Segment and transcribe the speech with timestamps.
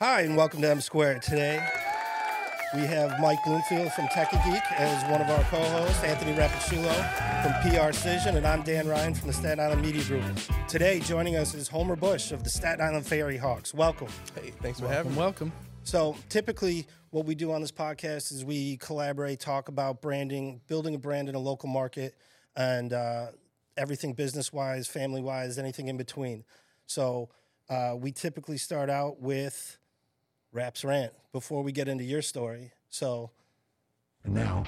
[0.00, 1.22] Hi, and welcome to M Squared.
[1.22, 1.64] Today,
[2.74, 6.92] we have Mike Bloomfield from Tech Geek as one of our co-hosts, Anthony Rapicciulo
[7.42, 10.24] from PR Cision, and I'm Dan Ryan from the Staten Island Media Group.
[10.66, 13.72] Today, joining us is Homer Bush of the Staten Island Ferry Hawks.
[13.72, 14.08] Welcome.
[14.34, 15.18] Hey, thanks for having me.
[15.18, 15.52] Welcome.
[15.84, 20.96] So, typically, what we do on this podcast is we collaborate, talk about branding, building
[20.96, 22.16] a brand in a local market,
[22.56, 23.26] and uh,
[23.76, 26.42] everything business-wise, family-wise, anything in between.
[26.86, 27.28] So,
[27.70, 29.78] uh, we typically start out with
[30.54, 32.70] Raps Rant before we get into your story.
[32.88, 33.30] So,
[34.22, 34.62] And now,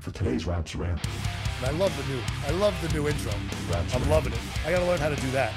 [0.00, 1.00] for today's Raps Rant.
[1.58, 2.20] And I love the new.
[2.46, 3.32] I love the new intro.
[3.70, 4.10] Raps I'm Rant.
[4.10, 4.38] loving it.
[4.66, 5.54] I gotta learn how to do that.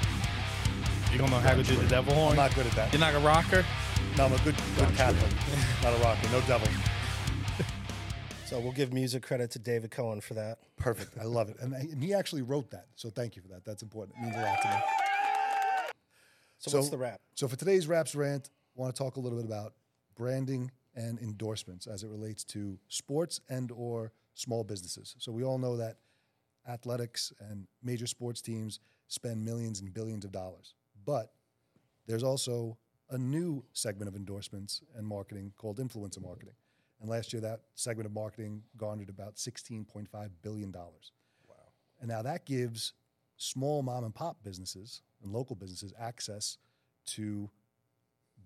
[1.12, 2.30] You don't know how to do the devil horn?
[2.30, 2.90] I'm not good at that.
[2.92, 3.64] You're not a rocker?
[4.16, 5.30] No, I'm a good, good Raps Catholic,
[5.82, 6.28] not a rocker.
[6.32, 6.68] No devil.
[8.46, 10.58] so we'll give music credit to David Cohen for that.
[10.78, 11.18] Perfect.
[11.20, 11.56] I love it.
[11.60, 13.64] And, and he actually wrote that, so thank you for that.
[13.66, 14.16] That's important.
[14.18, 14.74] It means a lot to me.
[16.60, 17.20] So, So- what's the rap?
[17.34, 19.74] So for today's Raps Rant, I want to talk a little bit about
[20.14, 25.16] branding and endorsements as it relates to sports and or small businesses.
[25.18, 25.98] So we all know that
[26.68, 30.74] athletics and major sports teams spend millions and billions of dollars.
[31.04, 31.32] But
[32.06, 32.78] there's also
[33.10, 36.54] a new segment of endorsements and marketing called influencer marketing.
[37.00, 40.06] And last year that segment of marketing garnered about $16.5
[40.42, 40.72] billion.
[40.72, 41.54] Wow.
[42.00, 42.94] And now that gives
[43.36, 46.56] small mom and pop businesses and local businesses access
[47.06, 47.50] to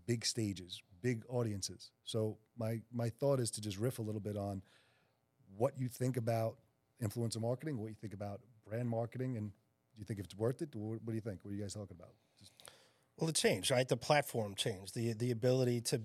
[0.08, 1.90] big stages, big audiences.
[2.04, 4.62] So my my thought is to just riff a little bit on
[5.56, 6.56] what you think about
[7.00, 10.74] influencer marketing, what you think about brand marketing, and do you think it's worth it?
[10.74, 11.44] What, what do you think?
[11.44, 12.14] What are you guys talking about?
[12.38, 12.52] Just,
[13.18, 13.86] Well, it changed, right?
[13.86, 14.94] The platform changed.
[14.94, 16.00] The the ability to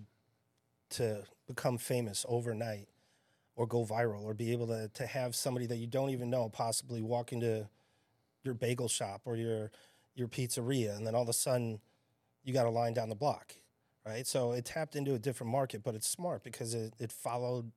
[0.91, 2.87] to become famous overnight
[3.55, 6.49] or go viral or be able to to have somebody that you don't even know
[6.49, 7.67] possibly walk into
[8.43, 9.71] your bagel shop or your
[10.13, 11.79] your pizzeria and then all of a sudden
[12.43, 13.55] you got a line down the block,
[14.05, 14.27] right?
[14.27, 17.71] So it tapped into a different market, but it's smart because it, it followed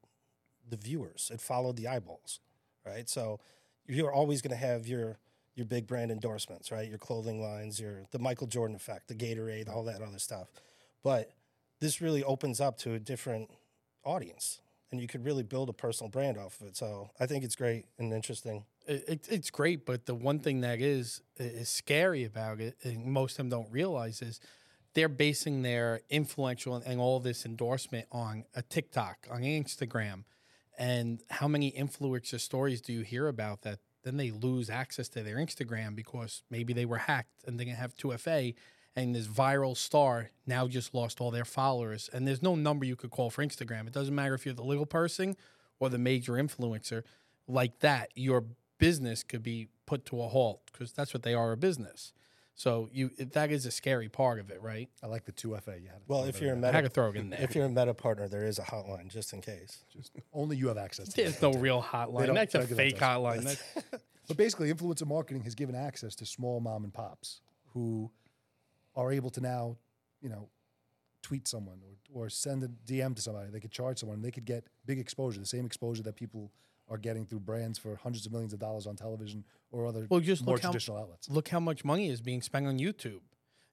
[0.69, 1.31] the viewers.
[1.33, 2.41] It followed the eyeballs,
[2.85, 3.09] right?
[3.09, 3.41] So
[3.87, 5.19] you're always going to have your
[5.55, 6.87] your big brand endorsements, right?
[6.87, 10.49] Your clothing lines, your the Michael Jordan effect, the Gatorade, all that other stuff.
[11.03, 11.33] But
[11.81, 13.51] this really opens up to a different
[14.05, 14.61] audience,
[14.91, 16.77] and you could really build a personal brand off of it.
[16.77, 18.65] So I think it's great and interesting.
[18.87, 23.07] It, it, it's great, but the one thing that is is scary about it, and
[23.07, 24.41] most of them don't realize, is
[24.97, 30.25] they're basing their influential and all this endorsement on a TikTok, on Instagram,
[30.79, 33.79] and how many influencer stories do you hear about that?
[34.05, 37.77] Then they lose access to their Instagram because maybe they were hacked and they didn't
[37.77, 38.55] have 2FA,
[38.97, 42.09] and this viral star now just lost all their followers.
[42.15, 43.87] And there's no number you could call for Instagram.
[43.87, 45.37] It doesn't matter if you're the little person
[45.79, 47.03] or the major influencer.
[47.47, 48.45] Like that, your
[48.79, 52.15] business could be put to a halt because that's what they are a business.
[52.59, 54.89] So you that is a scary part of it, right?
[55.03, 55.73] I like the two FA.
[55.79, 56.03] You had it.
[56.09, 57.41] Well, if you're a I meta, had to throw it in there.
[57.43, 59.85] if you're a meta partner, there is a hotline just in case.
[59.93, 61.09] Just only you have access.
[61.11, 62.27] to There's no real hotline.
[62.27, 63.45] don't- That's a don't give that fake hotline.
[63.45, 63.63] That's,
[64.29, 67.43] But basically, influencer marketing has given access to small mom and pops
[67.75, 68.11] who
[68.97, 69.77] are able to now,
[70.21, 70.49] you know,
[71.23, 71.79] tweet someone
[72.13, 73.51] or, or send a DM to somebody.
[73.51, 74.23] They could charge someone.
[74.23, 76.51] They could get big exposure, the same exposure that people
[76.89, 80.21] are getting through brands for hundreds of millions of dollars on television or other Well,
[80.21, 81.29] just more look how- traditional outlets.
[81.29, 83.21] look how much money is being spent on YouTube.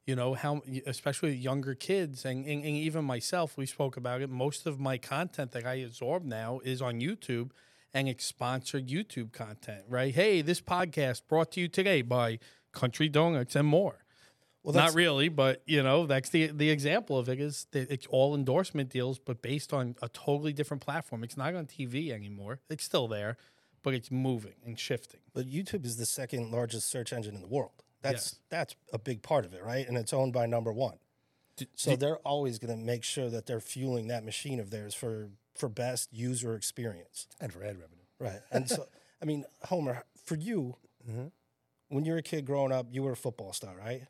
[0.06, 3.56] You know how, especially younger kids, and, and, and even myself.
[3.56, 4.30] We spoke about it.
[4.30, 7.52] Most of my content that I absorb now is on YouTube,
[7.94, 9.84] and it's sponsored YouTube content.
[9.88, 10.14] Right?
[10.14, 12.40] Hey, this podcast brought to you today by
[12.74, 14.03] Country Donuts and more.
[14.64, 18.08] Well, Not really, but you know that's the the example of it is that it's
[18.08, 21.24] all endorsement deals, but based on a totally different platform.
[21.24, 22.60] It's not on TV anymore.
[22.70, 23.36] It's still there,
[23.84, 25.20] but it's moving and shifting.
[25.34, 27.84] But YouTube is the second largest search engine in the world.
[28.02, 28.40] That's Yes.
[28.50, 29.86] that's a big part of it, right?
[29.88, 30.98] And it's owned by number one.
[31.76, 35.30] so they're always going to make sure that they're fueling that machine of theirs for
[35.56, 38.02] for best user experience, And for ad revenue.
[38.18, 38.42] right?
[38.50, 38.88] And so,
[39.22, 40.78] I mean, Homer, for you,
[41.08, 41.28] mm-hmm.
[41.90, 44.08] when you were a kid growing up, you were a football star, right?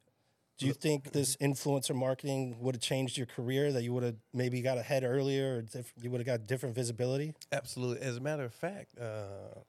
[0.63, 3.73] Do you think this influencer marketing would have changed your career?
[3.73, 7.33] That you would have maybe got ahead earlier, or you would have got different visibility?
[7.51, 8.01] Absolutely.
[8.01, 9.59] As a matter of fact, uh,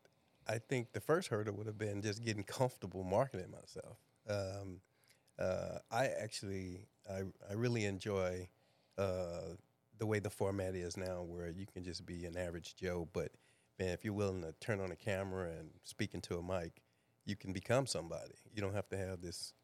[0.47, 3.99] I think the first hurdle would have been just getting comfortable marketing myself.
[4.29, 4.81] Um,
[5.37, 8.49] uh, I actually, I, I really enjoy
[8.97, 9.57] uh,
[9.99, 13.09] the way the format is now, where you can just be an average Joe.
[13.13, 13.33] But
[13.81, 16.83] man, if you're willing to turn on a camera and speak into a mic,
[17.25, 18.35] you can become somebody.
[18.55, 19.55] You don't have to have this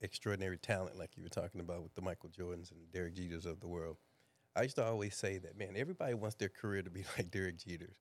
[0.00, 3.60] extraordinary talent like you were talking about with the Michael Jordans and Derek Jeters of
[3.60, 3.96] the world.
[4.56, 7.58] I used to always say that, man, everybody wants their career to be like Derek
[7.58, 7.96] Jeter's,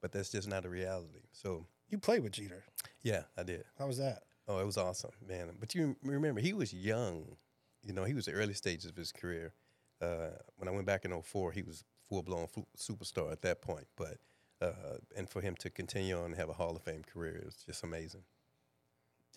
[0.00, 1.22] but that's just not a reality.
[1.32, 2.64] So, You played with Jeter.
[3.02, 3.64] yeah, I did.
[3.78, 4.22] How was that?
[4.46, 5.50] Oh, it was awesome, man.
[5.60, 7.36] But you remember, he was young.
[7.82, 9.52] You know, he was the early stages of his career.
[10.00, 12.46] uh, when I went back in 04, he was full blown
[12.76, 13.86] superstar at that point.
[13.96, 14.16] But
[14.62, 17.62] uh, and for him to continue on and have a Hall of Fame career is
[17.66, 18.22] just amazing.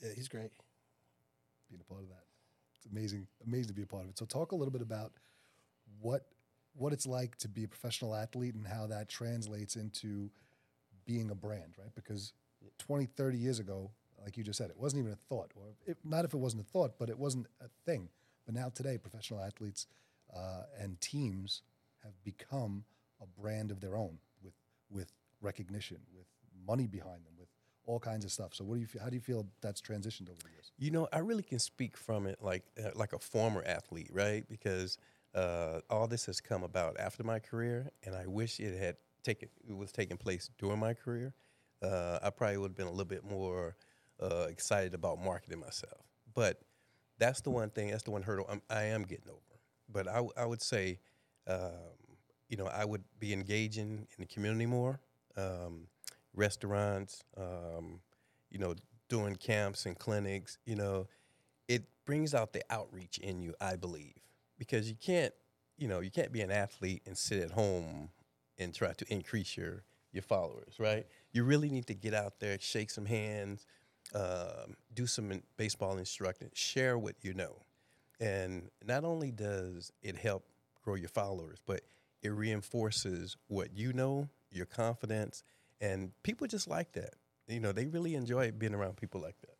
[0.01, 0.51] Yeah, he's great.
[1.71, 2.25] Being a part of that,
[2.75, 4.19] it's amazing, amazing to be a part of it.
[4.19, 5.13] So, talk a little bit about
[6.01, 6.27] what
[6.73, 10.29] what it's like to be a professional athlete and how that translates into
[11.05, 11.93] being a brand, right?
[11.95, 12.33] Because
[12.77, 13.91] 20, 30 years ago,
[14.23, 16.61] like you just said, it wasn't even a thought, or it, not if it wasn't
[16.61, 18.09] a thought, but it wasn't a thing.
[18.45, 19.87] But now today, professional athletes
[20.35, 21.63] uh, and teams
[22.03, 22.83] have become
[23.21, 24.53] a brand of their own with
[24.89, 26.27] with recognition, with
[26.67, 27.33] money behind them,
[27.85, 28.53] all kinds of stuff.
[28.53, 30.71] So, what do you how do you feel that's transitioned over the years?
[30.77, 34.47] You know, I really can speak from it like uh, like a former athlete, right?
[34.49, 34.97] Because
[35.35, 39.49] uh, all this has come about after my career, and I wish it had taken
[39.67, 41.33] it was taking place during my career.
[41.81, 43.75] Uh, I probably would have been a little bit more
[44.21, 46.05] uh, excited about marketing myself.
[46.33, 46.61] But
[47.17, 47.89] that's the one thing.
[47.89, 49.39] That's the one hurdle I'm, I am getting over.
[49.91, 50.99] But I, I would say,
[51.47, 51.71] um,
[52.49, 54.99] you know, I would be engaging in the community more,
[55.37, 55.87] um,
[56.33, 57.99] restaurants, um,
[58.49, 58.75] you know,
[59.09, 60.57] doing camps and clinics.
[60.65, 61.07] You know,
[61.67, 63.53] it brings out the outreach in you.
[63.59, 64.15] I believe
[64.57, 65.33] because you can't,
[65.77, 68.09] you know, you can't be an athlete and sit at home
[68.57, 71.05] and try to increase your your followers, right?
[71.31, 73.65] You really need to get out there, shake some hands,
[74.13, 77.55] um, do some baseball instructing, share what you know.
[78.19, 80.45] And not only does it help
[80.83, 81.81] grow your followers, but
[82.21, 85.43] it reinforces what you know, your confidence,
[85.81, 87.15] and people just like that.
[87.47, 89.55] You know, they really enjoy being around people like that.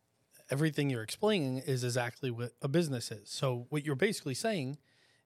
[0.50, 3.29] Everything you're explaining is exactly what a business is.
[3.29, 4.77] So, what you're basically saying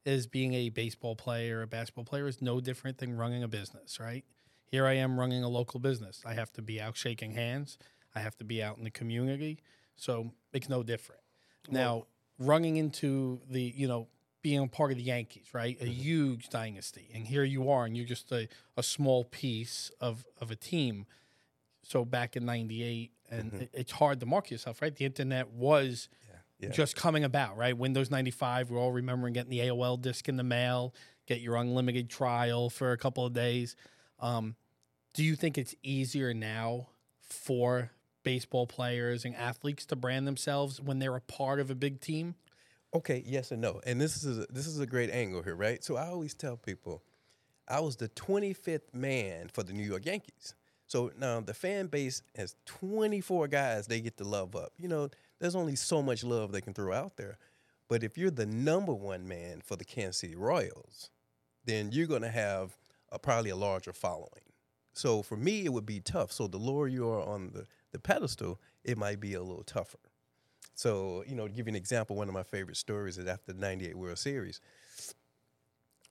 [0.06, 4.00] is being a baseball player, a basketball player is no different than running a business,
[4.00, 4.24] right?
[4.66, 6.22] Here I am running a local business.
[6.26, 7.78] I have to be out shaking hands.
[8.16, 9.60] I have to be out in the community.
[9.96, 11.22] So it's no different.
[11.70, 12.06] Now,
[12.38, 14.08] running into the, you know,
[14.46, 15.76] being a part of the Yankees, right?
[15.82, 15.92] A mm-hmm.
[15.92, 17.10] huge dynasty.
[17.16, 18.48] And here you are, and you're just a,
[18.78, 21.08] a small piece of, of a team.
[21.82, 23.62] So back in 98, and mm-hmm.
[23.64, 24.96] it, it's hard to market yourself, right?
[24.96, 26.10] The internet was
[26.60, 26.70] yeah.
[26.70, 27.76] just coming about, right?
[27.76, 30.94] Windows 95, we're all remembering getting the AOL disk in the mail,
[31.26, 33.76] get your unlimited trial for a couple of days.
[34.20, 34.56] Um,
[35.16, 36.90] do you think it's easier now
[37.20, 37.90] for
[38.22, 42.36] baseball players and athletes to brand themselves when they're a part of a big team?
[42.96, 43.82] Okay, yes and no.
[43.86, 45.84] And this is a, this is a great angle here, right?
[45.84, 47.04] So I always tell people
[47.68, 50.56] I was the 25th man for the New York Yankees.
[50.88, 54.72] So now the fan base has 24 guys they get to love up.
[54.78, 55.10] You know,
[55.40, 57.38] there's only so much love they can throw out there.
[57.90, 61.10] But if you're the number one man for the Kansas City Royals,
[61.66, 62.78] then you're going to have
[63.12, 64.30] a, probably a larger following.
[64.94, 66.32] So for me, it would be tough.
[66.32, 70.00] So the lower you are on the, the pedestal, it might be a little tougher.
[70.76, 73.54] So, you know, to give you an example, one of my favorite stories is after
[73.54, 74.62] the 98 World Series.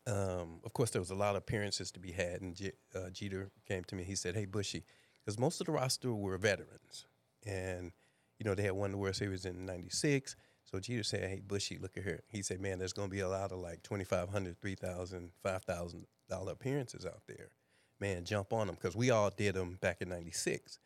[0.07, 3.11] Um, of course, there was a lot of appearances to be had, and J- uh,
[3.11, 4.05] Jeter came to me.
[4.05, 4.85] He said, Hey, Bushy,
[5.21, 7.07] because most of the roster were veterans.
[7.47, 7.93] And,
[8.39, 10.37] you know, they had won the World Series in 96.
[10.65, 12.23] So Jeter said, Hey, Bushy, look at here.
[12.29, 17.07] He said, Man, there's going to be a lot of like $2,500, $3,000, $5,000 appearances
[17.07, 17.51] out there
[18.01, 20.79] man, jump on them because we all did them back in '96.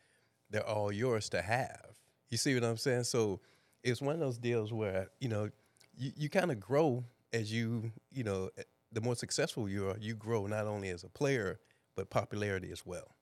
[0.49, 1.97] They're all yours to have.
[2.29, 3.03] You see what I'm saying?
[3.03, 3.39] So
[3.83, 5.49] it's one of those deals where you know
[5.97, 9.97] you, you kind of grow as you you know eh, the more successful you are,
[9.99, 11.59] you grow not only as a player
[11.95, 13.15] but popularity as well.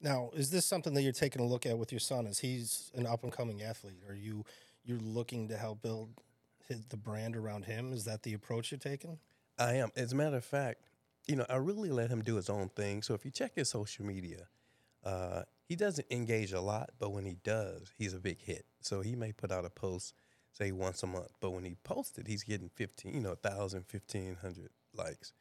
[0.00, 2.26] Now, is this something that you're taking a look at with your son?
[2.26, 4.44] As he's an up and coming athlete, are you
[4.84, 6.10] you're looking to help build
[6.68, 7.92] his, the brand around him?
[7.92, 9.18] Is that the approach you're taking?
[9.58, 9.90] I am.
[9.96, 10.82] As a matter of fact,
[11.26, 13.02] you know, I really let him do his own thing.
[13.02, 14.48] So if you check his social media,
[15.04, 18.66] uh, he doesn't engage a lot, but when he does, he's a big hit.
[18.80, 20.14] So he may put out a post,
[20.52, 23.84] say once a month, but when he posts it, he's getting 15, you know, 1,000,
[23.90, 25.32] 1,500 likes.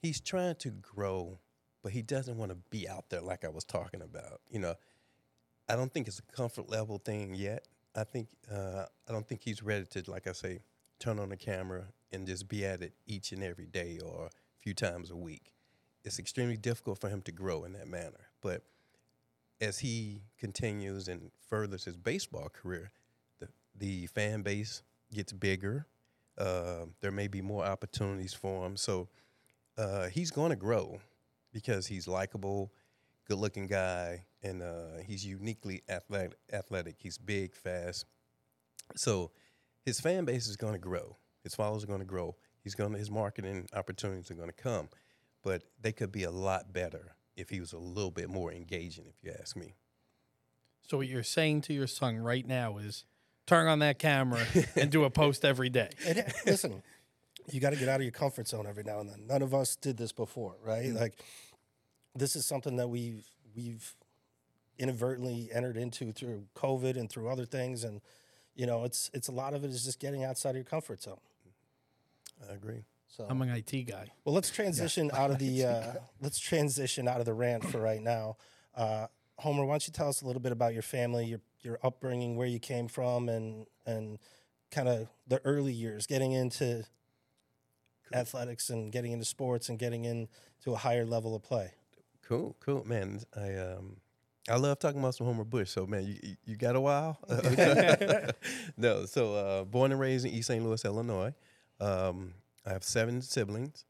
[0.00, 1.40] He's trying to grow,
[1.82, 4.40] but he doesn't want to be out there like I was talking about.
[4.48, 4.74] You know,
[5.68, 7.66] I don't think it's a comfort level thing yet.
[7.96, 10.60] I think uh, I don't think he's ready to, like I say,
[11.00, 14.30] turn on the camera and just be at it each and every day or a
[14.60, 15.52] few times a week.
[16.04, 18.28] It's extremely difficult for him to grow in that manner.
[18.40, 18.62] But
[19.60, 22.90] as he continues and furthers his baseball career,
[23.40, 25.86] the, the fan base gets bigger.
[26.36, 28.76] Uh, there may be more opportunities for him.
[28.76, 29.08] So
[29.76, 31.00] uh, he's going to grow
[31.52, 32.72] because he's likable,
[33.26, 36.96] good looking guy, and uh, he's uniquely athletic, athletic.
[36.98, 38.04] He's big, fast.
[38.96, 39.32] So
[39.84, 41.16] his fan base is going to grow.
[41.42, 42.36] His followers are going to grow
[42.68, 44.90] he's going his marketing opportunities are going to come,
[45.42, 49.06] but they could be a lot better if he was a little bit more engaging,
[49.06, 49.74] if you ask me.
[50.82, 53.04] So what you're saying to your son right now is
[53.46, 54.44] turn on that camera
[54.76, 55.90] and do a post every day.
[56.06, 56.82] And, uh, listen,
[57.50, 59.26] you got to get out of your comfort zone every now and then.
[59.26, 60.86] None of us did this before, right?
[60.86, 60.98] Mm-hmm.
[60.98, 61.14] Like
[62.14, 63.94] this is something that we've we've
[64.78, 68.00] inadvertently entered into through COVID and through other things, and
[68.54, 71.02] you know, it's it's a lot of it is just getting outside of your comfort
[71.02, 71.20] zone.
[72.48, 72.84] I agree.
[73.08, 74.12] So I'm an IT guy.
[74.24, 78.02] well, let's transition out of the uh, let's transition out of the rant for right
[78.02, 78.36] now.
[78.74, 79.06] Uh,
[79.38, 82.36] Homer, why don't you tell us a little bit about your family, your your upbringing,
[82.36, 84.18] where you came from, and and
[84.70, 86.84] kind of the early years, getting into
[88.12, 91.72] athletics and getting into sports and getting into a higher level of play.
[92.22, 93.20] Cool, cool, man.
[93.36, 93.96] I um,
[94.48, 95.70] I love talking about some Homer Bush.
[95.70, 97.18] So, man, you you- you got a while?
[98.76, 99.04] no.
[99.06, 100.64] So, uh, born and raised in East St.
[100.64, 101.34] Louis, Illinois.
[101.80, 102.34] Um,
[102.68, 103.84] I have seven siblings.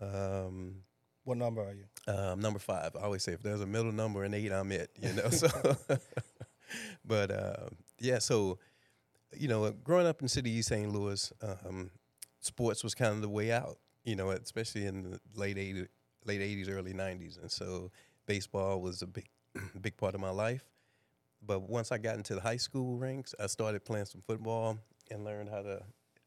[0.00, 0.82] Um,
[1.24, 1.84] What number are you?
[2.12, 2.94] um, number five.
[2.96, 4.90] I always say if there's a middle number and eight, I'm it.
[5.00, 5.28] You know.
[5.30, 5.48] So,
[7.04, 7.68] but uh,
[8.00, 8.18] yeah.
[8.18, 8.58] So,
[9.36, 10.90] you know, growing up in the city East St.
[10.92, 11.90] Louis, um,
[12.40, 13.78] sports was kind of the way out.
[14.04, 15.88] You know, especially in the late '80s,
[16.24, 17.90] late '80s, early '90s, and so
[18.26, 19.26] baseball was a big,
[19.80, 20.64] big part of my life.
[21.46, 24.78] But once I got into the high school ranks, I started playing some football
[25.10, 25.82] and learned how to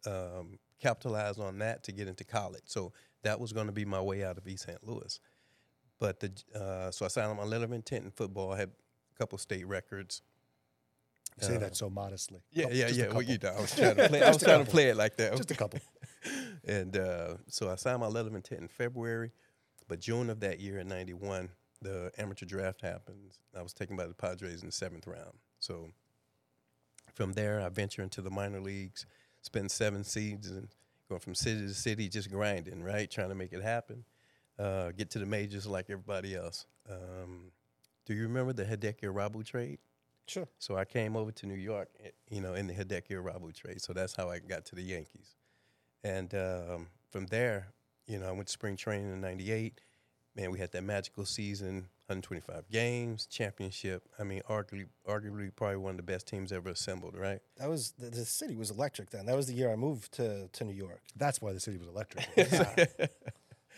[0.05, 2.63] um, capitalize on that to get into college.
[2.65, 2.93] So
[3.23, 4.83] that was going to be my way out of East St.
[4.85, 5.19] Louis.
[5.99, 8.51] But the uh, so I signed on my letter of intent in football.
[8.51, 10.21] I had a couple state records.
[11.41, 12.41] You say Uh, that so modestly.
[12.51, 13.07] Yeah, Couple- yeah, yeah.
[13.09, 14.21] Well, you know, I was trying to play.
[14.23, 15.35] I was trying to play it like that.
[15.37, 15.79] Just a couple.
[16.67, 19.31] And uh, so I signed my letter of intent in February,
[19.87, 21.47] but June of that year in '91,
[21.81, 23.39] the amateur draft happens.
[23.57, 25.37] I was taken by the Padres in the seventh round.
[25.59, 25.91] So
[27.13, 29.05] from there, I venture into the minor leagues,
[29.47, 30.75] spend seven seasons,
[31.09, 34.03] going from city to city, just grinding, right, trying to make it happen.
[34.59, 36.65] Uh, get to the majors like everybody else.
[36.89, 37.51] Um,
[38.05, 39.79] do you remember the Hideki Irabu trade?
[40.27, 40.47] Sure.
[40.59, 43.81] So I came over to New York, eh, you know, in the Hideki Irabu trade.
[43.81, 45.35] So that's how I got to the Yankees.
[46.03, 47.67] And um, from there,
[48.07, 49.79] you know, I went to spring training in '98.
[50.35, 54.03] Man, we had that magical season, 125 games, championship.
[54.17, 57.39] I mean, arguably, arguably probably one of the best teams ever assembled, right?
[57.57, 59.25] That was the, the city was electric then.
[59.25, 61.01] That was the year I moved to to New York.
[61.15, 62.27] That's why the city was electric.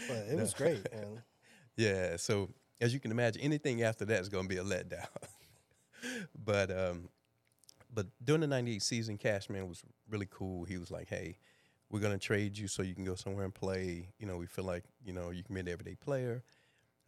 [0.07, 1.23] But it was great, man.
[1.75, 2.17] Yeah.
[2.17, 2.49] So
[2.81, 5.07] as you can imagine, anything after that is going to be a letdown.
[6.45, 7.07] but um,
[7.93, 10.65] but during the '98 season, Cashman was really cool.
[10.65, 11.37] He was like, "Hey,
[11.89, 14.09] we're going to trade you so you can go somewhere and play.
[14.19, 16.43] You know, we feel like you know you can be an everyday player."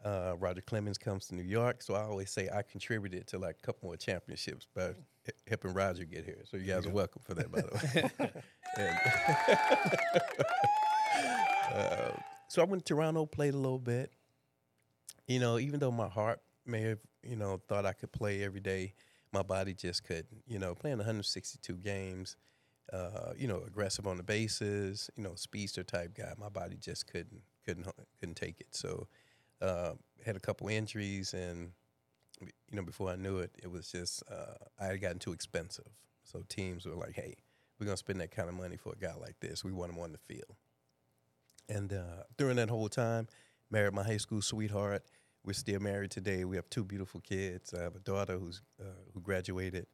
[0.03, 3.57] Uh, Roger Clemens comes to New York, so I always say I contributed to like
[3.61, 4.95] a couple more championships by
[5.27, 6.39] h- helping Roger get here.
[6.49, 8.33] So you guys are welcome for that, by the way.
[11.75, 12.11] uh,
[12.47, 14.11] so I went to Toronto, played a little bit.
[15.27, 18.59] You know, even though my heart may have, you know, thought I could play every
[18.59, 18.95] day,
[19.31, 20.43] my body just couldn't.
[20.47, 22.35] You know, playing 162 games,
[22.91, 27.07] uh, you know, aggressive on the bases, you know, speedster type guy, my body just
[27.07, 27.87] couldn't couldn't
[28.19, 28.67] couldn't take it.
[28.71, 29.07] So
[29.61, 29.93] uh,
[30.25, 31.71] had a couple injuries, and
[32.41, 35.87] you know, before I knew it, it was just uh, I had gotten too expensive.
[36.23, 37.35] So teams were like, "Hey,
[37.79, 39.63] we're gonna spend that kind of money for a guy like this.
[39.63, 40.55] We want him on the field."
[41.69, 43.27] And uh, during that whole time,
[43.69, 45.03] married my high school sweetheart.
[45.43, 46.45] We're still married today.
[46.45, 47.73] We have two beautiful kids.
[47.73, 49.87] I have a daughter who's uh, who graduated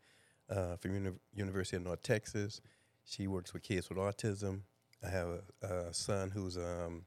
[0.50, 2.62] uh, from Uni- University of North Texas.
[3.06, 4.62] She works with kids with autism.
[5.06, 5.28] I have
[5.62, 7.06] a, a son who's um,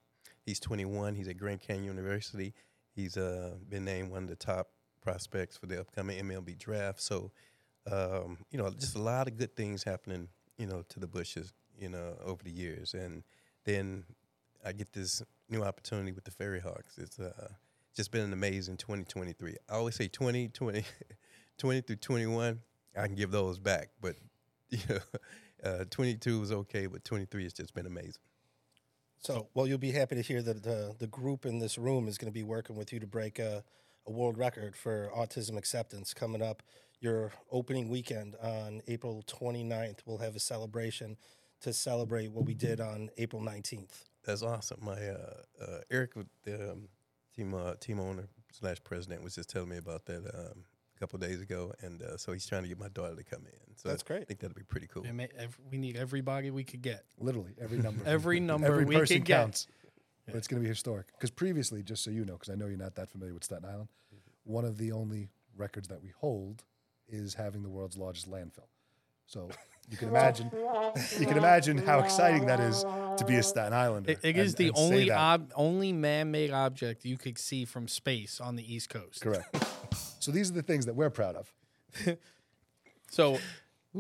[0.51, 1.15] he's 21.
[1.15, 2.53] He's at Grand Canyon University.
[2.95, 4.69] He's uh, been named one of the top
[5.01, 7.01] prospects for the upcoming MLB draft.
[7.01, 7.31] So,
[7.91, 10.29] um, you know, just a lot of good things happening,
[10.59, 12.95] you know, to the Bushes, you know, over the years.
[12.95, 13.23] And
[13.65, 14.05] then
[14.65, 16.99] I get this new opportunity with the Ferry Hawks.
[16.99, 17.49] It's uh,
[17.97, 19.55] just been an amazing 2023.
[19.69, 20.85] I always say 20, 20,
[21.59, 22.61] 20 through 21,
[22.99, 23.91] I can give those back.
[24.01, 24.17] But,
[24.71, 24.99] you know,
[25.65, 28.21] uh, 22 was okay, but 23 has just been amazing.
[29.21, 32.17] So, well, you'll be happy to hear that the the group in this room is
[32.17, 33.63] going to be working with you to break a,
[34.07, 36.63] a world record for autism acceptance coming up.
[37.01, 41.17] Your opening weekend on April 29th, we'll have a celebration
[41.63, 44.05] to celebrate what we did on April 19th.
[44.25, 44.79] That's awesome.
[44.83, 46.13] My uh, uh, Eric,
[46.45, 46.89] the um,
[47.35, 50.65] team uh, team owner slash president, was just telling me about that um,
[51.01, 53.75] couple days ago, and uh, so he's trying to get my daughter to come in.
[53.77, 54.21] So That's great.
[54.23, 55.05] I think that'll be pretty cool.
[55.05, 57.05] And ma- ev- we need everybody we could get.
[57.19, 58.03] Literally every number.
[58.07, 59.37] Every number every we person could get.
[59.41, 59.67] counts.
[60.27, 61.07] But it's going to be historic.
[61.13, 63.65] Because previously, just so you know, because I know you're not that familiar with Staten
[63.65, 63.89] Island,
[64.45, 66.63] one of the only records that we hold
[67.09, 68.69] is having the world's largest landfill.
[69.27, 69.49] So
[69.91, 70.51] you can imagine,
[71.19, 72.83] you can imagine how exciting that is
[73.17, 74.11] to be a Staten Islander.
[74.13, 75.19] It, it is and- the and say only that.
[75.19, 79.23] ob- only man-made object you could see from space on the East Coast.
[79.23, 79.57] Correct.
[80.21, 81.53] So these are the things that we're proud of.
[83.13, 83.39] So,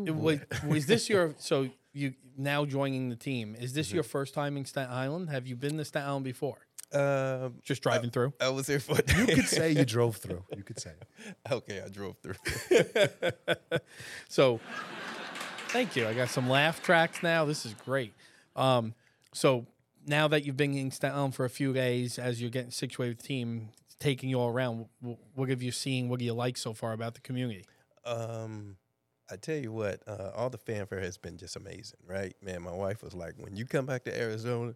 [0.06, 1.34] it was, was this your?
[1.38, 3.56] So you now joining the team.
[3.58, 5.30] Is this your first time in Staten Island?
[5.30, 6.58] Have you been to Staten Island before?
[6.92, 8.32] Um, Just driving through.
[8.40, 8.94] I was here for.
[9.18, 10.44] You could say you drove through.
[10.56, 10.92] You could say.
[11.50, 12.36] okay, I drove through.
[14.28, 14.60] So,
[15.70, 16.06] thank you.
[16.06, 17.44] I got some laugh tracks now.
[17.44, 18.14] This is great.
[18.54, 18.94] Um,
[19.32, 19.66] so
[20.06, 23.16] now that you've been in Staten Island for a few days, as you're getting situated
[23.16, 24.86] with the team, taking you all around,
[25.34, 26.08] what have you seen?
[26.08, 27.64] What do you like so far about the community?
[28.04, 28.76] Um,
[29.30, 32.34] I tell you what, uh, all the fanfare has been just amazing, right?
[32.42, 34.74] Man, my wife was like, "When you come back to Arizona,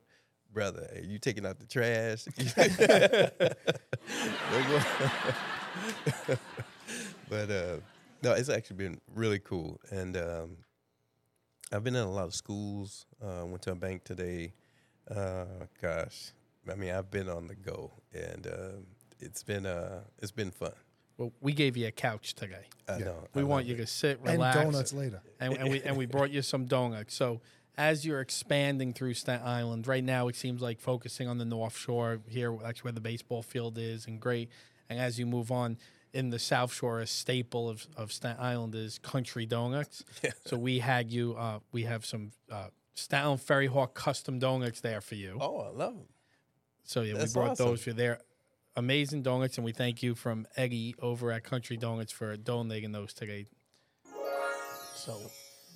[0.52, 2.26] brother, are you taking out the trash?"
[7.28, 7.76] but uh,
[8.22, 10.58] no, it's actually been really cool, and um,
[11.72, 13.06] I've been in a lot of schools.
[13.20, 14.52] Uh, went to a bank today.
[15.10, 16.30] Uh, gosh,
[16.70, 18.68] I mean, I've been on the go, and uh,
[19.24, 20.72] it's been uh, it's been fun.
[21.16, 22.66] Well, we gave you a couch today.
[22.88, 23.04] I Yeah.
[23.06, 23.28] know.
[23.34, 23.78] We I want you it.
[23.78, 25.22] to sit, relax, And donuts later.
[25.40, 27.14] and, and we and we brought you some donuts.
[27.14, 27.40] So
[27.76, 31.76] as you're expanding through Staten Island, right now it seems like focusing on the North
[31.76, 34.48] Shore here, that's where the baseball field is, and great.
[34.88, 35.78] And as you move on
[36.12, 40.04] in the South Shore, a staple of, of Staten Island is Country Donuts.
[40.46, 41.34] So we had you.
[41.36, 45.38] Uh, we have some uh, Staten Island Ferry Hawk custom donuts there for you.
[45.40, 46.06] Oh, I love them.
[46.84, 47.66] So yeah, That's we brought awesome.
[47.66, 48.18] those for there.
[48.76, 53.12] Amazing donuts, and we thank you from Eddie over at Country Donuts for donating those
[53.12, 53.46] today.
[54.96, 55.16] So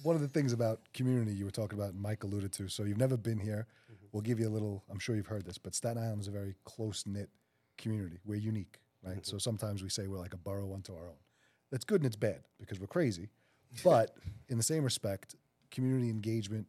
[0.03, 2.69] One of the things about community you were talking about, Mike alluded to.
[2.69, 3.67] So you've never been here.
[3.87, 4.07] Mm-hmm.
[4.13, 4.83] We'll give you a little.
[4.91, 7.29] I'm sure you've heard this, but Staten Island is a very close knit
[7.77, 8.19] community.
[8.25, 9.13] We're unique, right?
[9.17, 9.23] Mm-hmm.
[9.23, 11.19] So sometimes we say we're like a borough unto our own.
[11.71, 13.29] That's good and it's bad because we're crazy.
[13.85, 14.17] But
[14.49, 15.37] in the same respect,
[15.71, 16.67] community engagement,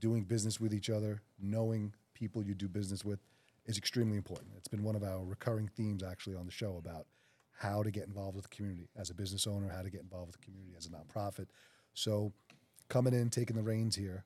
[0.00, 3.18] doing business with each other, knowing people you do business with
[3.66, 4.48] is extremely important.
[4.56, 7.06] It's been one of our recurring themes actually on the show about
[7.58, 10.28] how to get involved with the community as a business owner, how to get involved
[10.28, 11.46] with the community as a nonprofit.
[11.94, 12.32] So,
[12.88, 14.24] coming in, taking the reins here,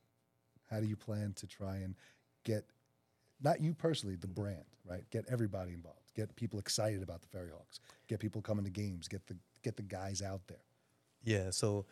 [0.70, 1.94] how do you plan to try and
[2.44, 2.64] get
[3.42, 5.09] not you personally, the brand, right?
[5.11, 6.12] Get everybody involved.
[6.14, 7.81] Get people excited about the Ferry Hawks.
[8.09, 9.09] Get people coming to games.
[9.09, 10.64] Get the get the guys out there.
[11.22, 11.50] Yeah.
[11.50, 11.87] So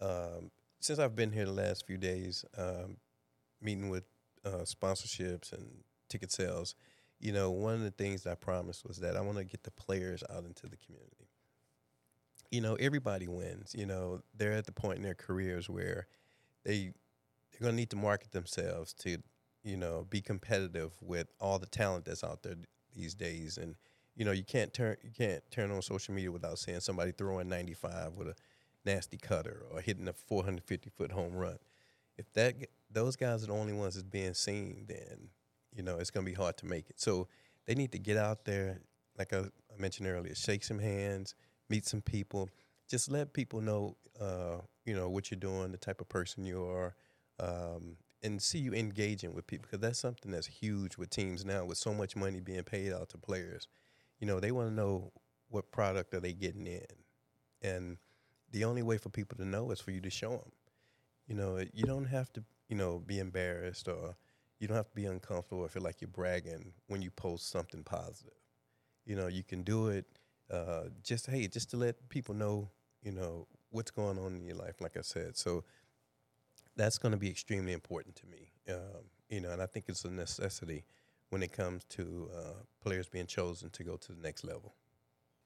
[0.00, 2.96] um, since I've been here the last few days, um,
[3.60, 4.04] meeting with
[4.44, 5.66] uh, sponsorships and
[6.08, 6.74] ticket sales,
[7.20, 9.70] you know, one of the things I promised was that I want to get the
[9.70, 11.28] players out into the community.
[12.50, 13.74] You know, everybody wins.
[13.76, 16.06] You know, they're at the point in their careers where
[16.64, 16.92] they
[17.52, 19.18] they're going to need to market themselves to,
[19.62, 22.56] you know, be competitive with all the talent that's out there
[22.94, 23.58] these days.
[23.58, 23.76] And
[24.16, 27.48] you know, you can't turn you can't turn on social media without seeing somebody throwing
[27.48, 28.34] 95 with a
[28.84, 31.58] nasty cutter or hitting a 450 foot home run.
[32.16, 32.54] If that
[32.90, 35.30] those guys are the only ones that's being seen, then
[35.74, 37.00] you know it's going to be hard to make it.
[37.00, 37.28] So
[37.66, 38.80] they need to get out there,
[39.18, 41.34] like I, I mentioned earlier, shake some hands,
[41.68, 42.48] meet some people,
[42.88, 46.64] just let people know, uh, you know, what you're doing, the type of person you
[46.64, 46.94] are,
[47.40, 51.64] um, and see you engaging with people because that's something that's huge with teams now,
[51.64, 53.68] with so much money being paid out to players.
[54.18, 55.12] You know, they want to know
[55.48, 56.86] what product are they getting in,
[57.62, 57.98] and
[58.50, 60.52] the only way for people to know is for you to show them.
[61.26, 64.16] You know, you don't have to, you know, be embarrassed or
[64.58, 67.82] you don't have to be uncomfortable or feel like you're bragging when you post something
[67.82, 68.32] positive.
[69.04, 70.06] You know, you can do it
[70.50, 72.70] uh, just hey, just to let people know,
[73.02, 74.80] you know, what's going on in your life.
[74.80, 75.64] Like I said, so
[76.76, 78.52] that's going to be extremely important to me.
[78.70, 80.84] Um, you know, and I think it's a necessity
[81.30, 84.74] when it comes to uh, players being chosen to go to the next level.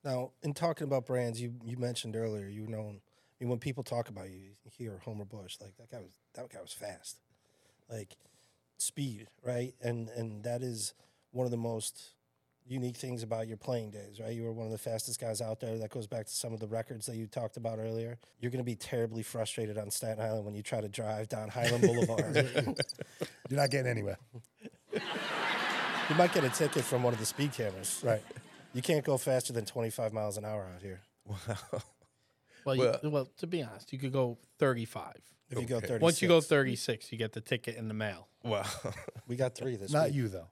[0.05, 3.83] Now, in talking about brands, you you mentioned earlier, you know, I mean, when people
[3.83, 7.21] talk about you, you hear Homer Bush, like that guy was that guy was fast,
[7.91, 8.17] like
[8.79, 9.75] speed, right?
[9.83, 10.95] And and that is
[11.33, 12.13] one of the most
[12.67, 14.35] unique things about your playing days, right?
[14.35, 15.79] You were one of the fastest guys out there.
[15.79, 18.19] That goes back to some of the records that you talked about earlier.
[18.41, 21.49] You're going to be terribly frustrated on Staten Island when you try to drive down
[21.49, 22.35] Highland Boulevard.
[23.49, 24.19] You're not getting anywhere.
[24.93, 28.01] you might get a ticket from one of the speed cameras.
[28.05, 28.23] Right.
[28.75, 31.01] You can't go faster than 25 miles an hour out here.
[31.27, 35.15] well, Well- you, well, to be honest, you could go 35.
[35.51, 36.03] If you go 36.
[36.03, 38.29] Once you go 36, you get the ticket in the mail.
[38.45, 38.65] Wow.
[39.27, 40.15] we got three this Not week.
[40.15, 40.49] you though.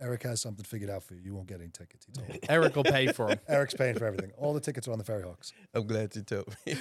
[0.00, 1.20] Eric has something figured out for you.
[1.24, 2.04] You won't get any tickets.
[2.06, 2.38] He told me.
[2.48, 3.38] Eric will pay for them.
[3.48, 4.30] Eric's paying for everything.
[4.36, 5.52] All the tickets are on the Ferry Hawks.
[5.74, 6.76] I'm glad you told me.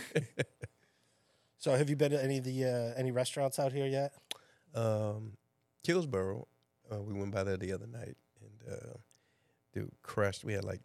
[1.58, 4.13] So, have you been to any of the uh, any restaurants out here yet?
[4.75, 5.32] Um,
[5.84, 6.47] Killsboro,
[6.91, 8.93] uh, we went by there the other night, and uh,
[9.73, 10.43] dude, crushed.
[10.43, 10.82] We had like,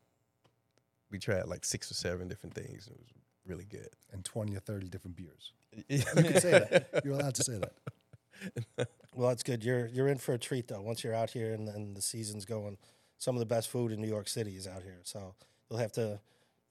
[1.10, 2.86] we tried like six or seven different things.
[2.86, 3.08] It was
[3.44, 3.88] really good.
[4.12, 5.52] and 20 or 30 different beers.
[5.88, 7.02] you can say that.
[7.04, 8.88] You're allowed to say that.
[9.14, 9.64] Well, that's good.
[9.64, 10.80] You're you're in for a treat though.
[10.80, 12.78] Once you're out here and, and the season's going,
[13.18, 15.00] some of the best food in New York City is out here.
[15.02, 15.34] So
[15.68, 16.20] you'll have to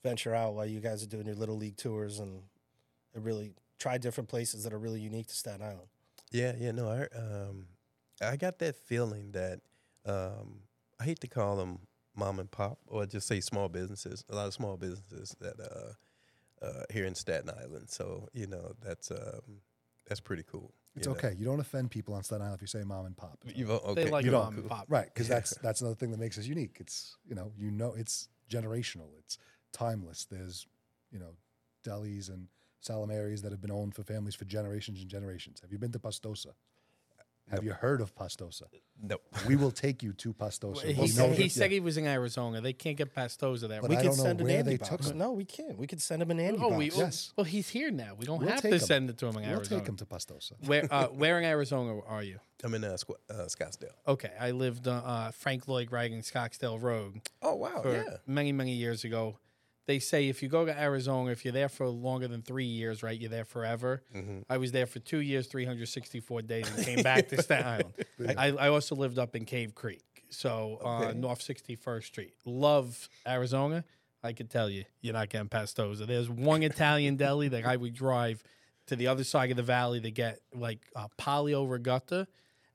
[0.03, 2.41] venture out while you guys are doing your little league tours and,
[3.13, 5.89] and really try different places that are really unique to Staten Island.
[6.31, 7.67] Yeah, yeah, no, I um,
[8.21, 9.59] I got that feeling that
[10.05, 10.61] um,
[10.99, 11.79] I hate to call them
[12.15, 14.23] mom and pop or just say small businesses.
[14.29, 15.93] A lot of small businesses that uh,
[16.61, 17.89] uh, here in Staten Island.
[17.89, 19.61] So you know that's um,
[20.07, 20.73] that's pretty cool.
[20.95, 21.17] It's you know.
[21.17, 21.35] okay.
[21.37, 23.37] You don't offend people on Staten Island if you say mom and pop.
[23.45, 24.61] You've, okay, They like You mom don't.
[24.61, 24.85] and pop.
[24.89, 26.77] Right, because that's that's another thing that makes us unique.
[26.79, 29.09] It's you know you know it's generational.
[29.19, 29.37] It's
[29.71, 30.25] timeless.
[30.25, 30.67] There's
[31.11, 31.35] you know
[31.85, 32.47] delis and
[32.81, 35.61] salameries that have been owned for families for generations and generations.
[35.61, 36.53] Have you been to Pastosa?
[37.51, 38.63] Have you heard of Pastosa?
[39.01, 39.17] no.
[39.47, 40.83] We will take you to Pastosa.
[40.83, 41.75] He, We said, know he that- said yeah.
[41.75, 42.59] he was in Arizona.
[42.61, 43.79] They can't get Pastosa there.
[43.81, 45.07] But we I could don't know send an where Andy they took box.
[45.11, 45.17] him.
[45.17, 45.77] No, we can't.
[45.77, 46.77] We could send him an Andy oh, box.
[46.77, 47.31] we, Yes.
[47.37, 48.15] well, he's here now.
[48.17, 48.81] We don't We'll have take to him.
[48.85, 49.79] send it to him in We'll Arizona.
[49.81, 50.51] take him to Pastosa.
[50.67, 52.39] Where, uh, where in Arizona are you?
[52.63, 53.93] I'm in uh, Squ- uh, Scottsdale.
[54.05, 58.17] Okay, I lived uh, uh, Frank Lloyd Reagan Scottsdale Road Oh wow, for yeah.
[58.27, 59.37] many many years ago.
[59.89, 63.01] They say if you go to Arizona, if you're there for longer than three years,
[63.01, 64.03] right, you're there forever.
[64.15, 64.41] Mm-hmm.
[64.47, 68.35] I was there for two years, 364 days, and came back to Staten Island.
[68.37, 71.17] I, I also lived up in Cave Creek, so uh, Okay.
[71.17, 72.33] North 61st Street.
[72.45, 73.83] Love Arizona.
[74.23, 76.05] I could tell you, you're not getting Pastosa.
[76.05, 78.43] There's one Italian deli that I would drive
[78.89, 82.27] to the other side of the valley to get like a palio regatta,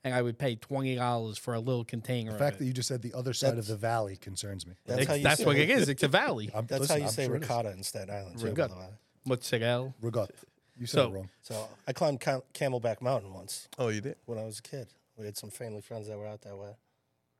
[0.05, 2.29] and I would pay twenty dollars for a little container.
[2.29, 2.59] The of fact it.
[2.59, 4.75] that you just said the other side of the valley concerns me.
[4.85, 5.69] That's It's- how you that's say what it.
[5.69, 5.89] it is.
[5.89, 6.49] It's a valley.
[6.55, 7.49] I'm- That's listen, how you I'm say sure it is.
[7.49, 8.37] ricotta in Staten Island.
[8.37, 8.73] Too, by Ricotta.
[8.75, 8.87] the way.
[9.25, 9.93] Mozzarella.
[10.01, 10.33] Regatta.
[10.77, 11.29] You said So- it wrong.
[11.41, 14.15] So I climbed Cam- Camelback Mountain once Oh, you did?
[14.25, 14.87] when I was a kid.
[15.17, 16.71] We had some family friends that were out that way.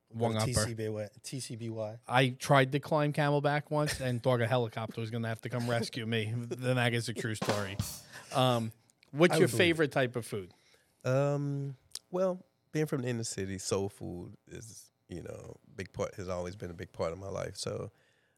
[0.09, 0.45] One upper.
[0.51, 1.09] TCBY.
[1.23, 1.97] TCBY.
[2.07, 5.49] I tried to climb Camelback once and thought a helicopter was going to have to
[5.49, 6.33] come rescue me.
[6.49, 7.75] then that is a true story.
[8.33, 8.71] Um,
[9.11, 10.53] what's I your favorite type of food?
[11.03, 11.75] Um,
[12.11, 12.39] well,
[12.75, 16.69] being from the inner city, soul food is you know big part has always been
[16.69, 17.55] a big part of my life.
[17.55, 17.89] So,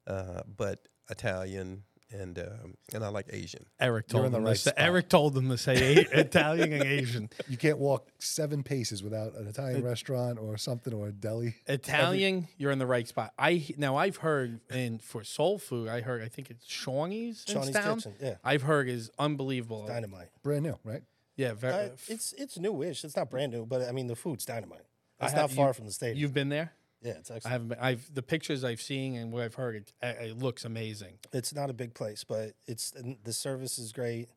[0.05, 3.65] uh, but Italian and um, and I like Asian.
[3.79, 4.71] Eric You're told the them right to say.
[4.77, 7.31] Eric told them to say Italian and Asian.
[7.49, 11.55] You can't walk seven paces without an Italian restaurant or something or a deli.
[11.65, 13.33] Italian, you're in the right spot.
[13.39, 17.55] I now I've heard and for soul food, I heard I think it's Shawnee's in
[17.55, 17.75] Shawnee's.
[17.75, 18.13] Kitchen.
[18.21, 18.35] Yeah.
[18.43, 19.87] I've heard is unbelievable.
[19.87, 20.29] Dynamite.
[20.43, 21.01] Brand new, right?
[21.37, 21.73] Yeah, very.
[21.73, 23.03] Uh, it's it's newish.
[23.05, 24.85] It's not brand new, but I mean the food's dynamite.
[25.19, 26.17] I It's have- not far you- from the stadium.
[26.19, 26.73] You've been there?
[27.01, 27.79] yeah, it's I haven't been.
[27.79, 29.75] I've the pictures I've seen and what I've heard.
[29.75, 31.19] It, it looks amazing.
[31.31, 32.91] It's not a big place, but it's
[33.23, 34.29] the service is great.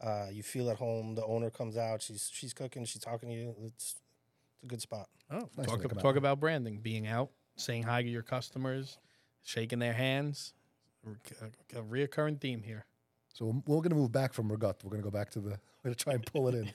[0.00, 1.14] Uh, you feel at home.
[1.14, 2.02] The owner comes out.
[2.02, 2.84] She's she's cooking.
[2.84, 3.54] She's talking to you.
[3.64, 3.96] It's
[4.56, 5.08] it's a good spot.
[5.30, 6.16] Oh, Nice talk, when talk out.
[6.16, 8.98] about branding, being out, saying hi to your customers,
[9.42, 10.52] shaking their hands.
[11.06, 12.86] A, a reoccurring theme here.
[13.34, 14.78] So we're- going to move back from regatta.
[14.84, 15.50] We're going to go back to the.
[15.84, 16.72] We're going to try and pull it in.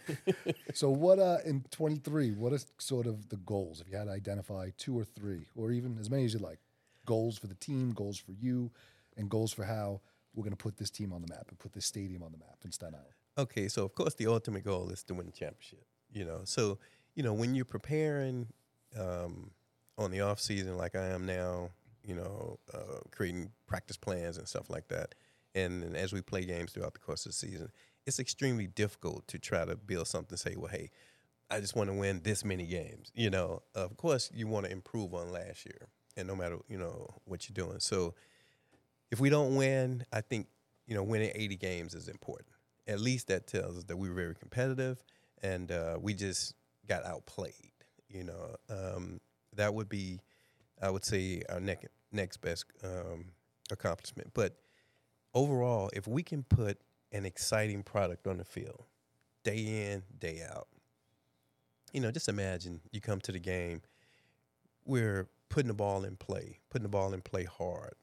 [0.75, 2.29] so what uh, in 23?
[2.33, 3.81] What is sort of the goals?
[3.81, 6.59] If you had to identify two or three, or even as many as you like,
[7.07, 8.69] goals for the team, goals for you,
[9.17, 9.99] and goals for how
[10.35, 12.37] we're going to put this team on the map and put this stadium on the
[12.37, 13.13] map in Staten Island.
[13.39, 15.83] Okay, so of course the ultimate goal is to win the championship.
[16.13, 16.77] You know, so
[17.15, 18.47] you know when you're preparing
[18.95, 19.49] um,
[19.97, 21.69] on the off season like I am now,
[22.03, 25.15] you know, uh, creating practice plans and stuff like that,
[25.65, 27.69] and as we play games throughout the course of the season,
[28.05, 30.37] it's extremely difficult to try to build something.
[30.37, 30.89] Say, well, hey,
[31.49, 33.11] I just want to win this many games.
[33.15, 36.77] You know, of course you want to improve on last year, and no matter you
[36.77, 37.79] know what you're doing.
[37.79, 38.13] So
[39.11, 40.47] if we don't win, I think
[40.87, 42.49] you know winning 80 games is important.
[42.87, 45.03] At least that tells us that we were very competitive
[45.43, 46.55] and uh, we just
[46.87, 47.53] got outplayed.
[48.09, 49.21] You know, um,
[49.55, 50.19] that would be,
[50.81, 53.25] I would say, our next next best um,
[53.71, 54.31] accomplishment.
[54.33, 54.55] But
[55.33, 56.79] overall, if we can put
[57.11, 58.85] an exciting product on the field,
[59.43, 60.67] day in, day out,
[61.93, 63.81] you know, just imagine you come to the game,
[64.85, 67.95] we're putting the ball in play, putting the ball in play hard,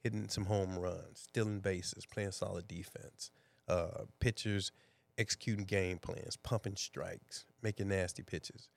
[0.00, 3.30] hitting some home runs, stealing bases, playing solid defense,
[3.68, 4.72] uh, pitchers
[5.18, 8.68] executing game plans, pumping strikes, making nasty pitches.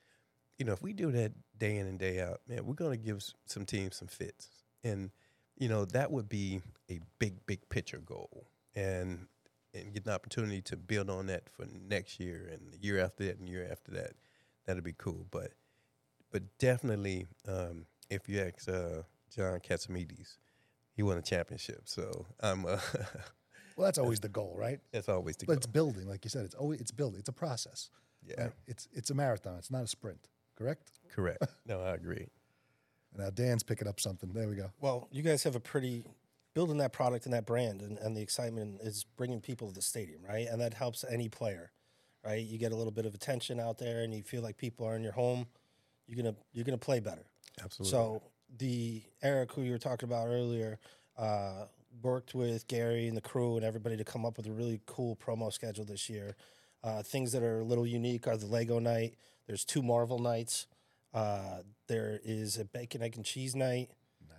[0.57, 3.05] You know, if we do that day in and day out, man, we're going to
[3.05, 4.47] give some teams some fits.
[4.83, 5.11] And,
[5.57, 8.47] you know, that would be a big, big picture goal.
[8.75, 9.27] And
[9.73, 13.25] and get an opportunity to build on that for next year and the year after
[13.25, 14.13] that and the year after that.
[14.65, 15.25] That'd be cool.
[15.29, 15.51] But
[16.31, 19.03] but definitely, um, if you ask uh,
[19.35, 20.37] John Katsimides,
[20.93, 21.81] he won a championship.
[21.85, 22.79] So I'm uh,
[23.75, 24.79] Well, that's always the goal, right?
[24.91, 25.57] that's always the But goal.
[25.57, 26.45] it's building, like you said.
[26.45, 27.19] It's always it's building.
[27.19, 27.89] It's a process.
[28.25, 28.51] Yeah, right?
[28.67, 29.57] It's it's a marathon.
[29.59, 30.27] It's not a sprint.
[30.55, 30.91] Correct.
[31.13, 31.45] correct.
[31.67, 32.27] No, I agree.
[33.17, 34.31] Now Dan's picking up something.
[34.33, 34.71] There we go.
[34.79, 36.03] Well, you guys have a pretty
[36.53, 39.81] building that product and that brand, and, and the excitement is bringing people to the
[39.81, 40.47] stadium, right?
[40.49, 41.71] And that helps any player,
[42.25, 42.43] right?
[42.43, 44.95] You get a little bit of attention out there, and you feel like people are
[44.95, 45.47] in your home.
[46.07, 47.25] You're gonna you're gonna play better.
[47.63, 47.91] Absolutely.
[47.91, 48.23] So
[48.57, 50.79] the Eric who you were talking about earlier
[51.17, 51.65] uh,
[52.01, 55.15] worked with Gary and the crew and everybody to come up with a really cool
[55.15, 56.35] promo schedule this year.
[56.83, 59.15] Uh, things that are a little unique are the Lego night.
[59.47, 60.67] There's two Marvel nights.
[61.17, 63.89] Uh, there is a bacon, egg, and cheese night.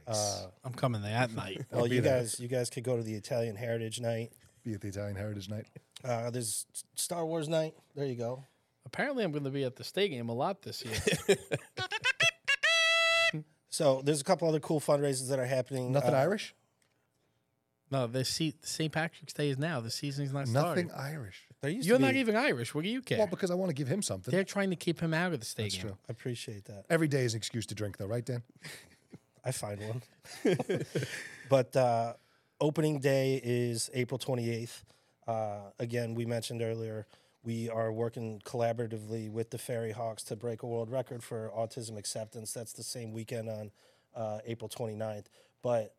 [0.07, 0.17] Nice.
[0.17, 1.65] Uh, I'm coming that night.
[1.73, 2.21] well, you there.
[2.21, 4.33] guys, you guys could go to the Italian Heritage Night.
[4.65, 5.67] Be at the Italian Heritage Night.
[6.05, 7.75] Uh, there's Star Wars night.
[7.97, 8.45] There you go.
[8.87, 11.37] Apparently, I'm going to be at the stadium a lot this year.
[13.71, 15.93] So there's a couple other cool fundraisers that are happening.
[15.93, 16.55] Nothing Uh, Irish.
[17.93, 18.91] no, the St.
[18.91, 19.81] Patrick's Day is now.
[19.81, 20.87] The season's not starting.
[20.87, 21.15] Nothing started.
[21.15, 21.47] Irish.
[21.61, 22.75] There used You're to not be- even Irish.
[22.75, 23.19] What do you care?
[23.19, 24.31] Well, because I want to give him something.
[24.31, 25.71] They're trying to keep him out of the stadium.
[25.71, 25.99] That's true.
[26.09, 26.85] I appreciate that.
[26.89, 28.43] Every day is an excuse to drink, though, right, Dan?
[29.45, 30.03] I find one.
[31.49, 32.15] but uh,
[32.61, 34.83] opening day is April 28th.
[35.27, 37.07] Uh, again, we mentioned earlier,
[37.43, 41.97] we are working collaboratively with the Ferry Hawks to break a world record for autism
[41.97, 42.53] acceptance.
[42.53, 43.71] That's the same weekend on
[44.15, 45.27] uh, April 29th.
[45.63, 45.95] But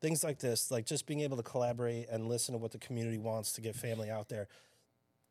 [0.00, 3.18] things like this, like just being able to collaborate and listen to what the community
[3.18, 4.48] wants to get family out there,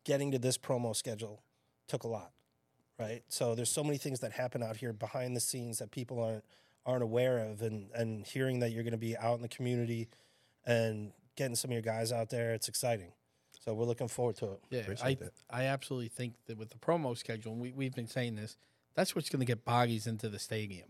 [0.04, 1.44] getting to this promo schedule
[1.88, 2.32] took a lot
[3.02, 3.24] right?
[3.30, 6.44] So there's so many things that happen out here behind the scenes that people aren't
[6.86, 10.08] aren't aware of, and and hearing that you're going to be out in the community
[10.66, 13.12] and getting some of your guys out there, it's exciting.
[13.60, 14.60] So we're looking forward to it.
[14.70, 15.20] Yeah, I, Appreciate.
[15.50, 18.58] I absolutely think that with the promo schedule, and we, we've been saying this,
[18.96, 20.90] that's what's going to get bodies into the stadium.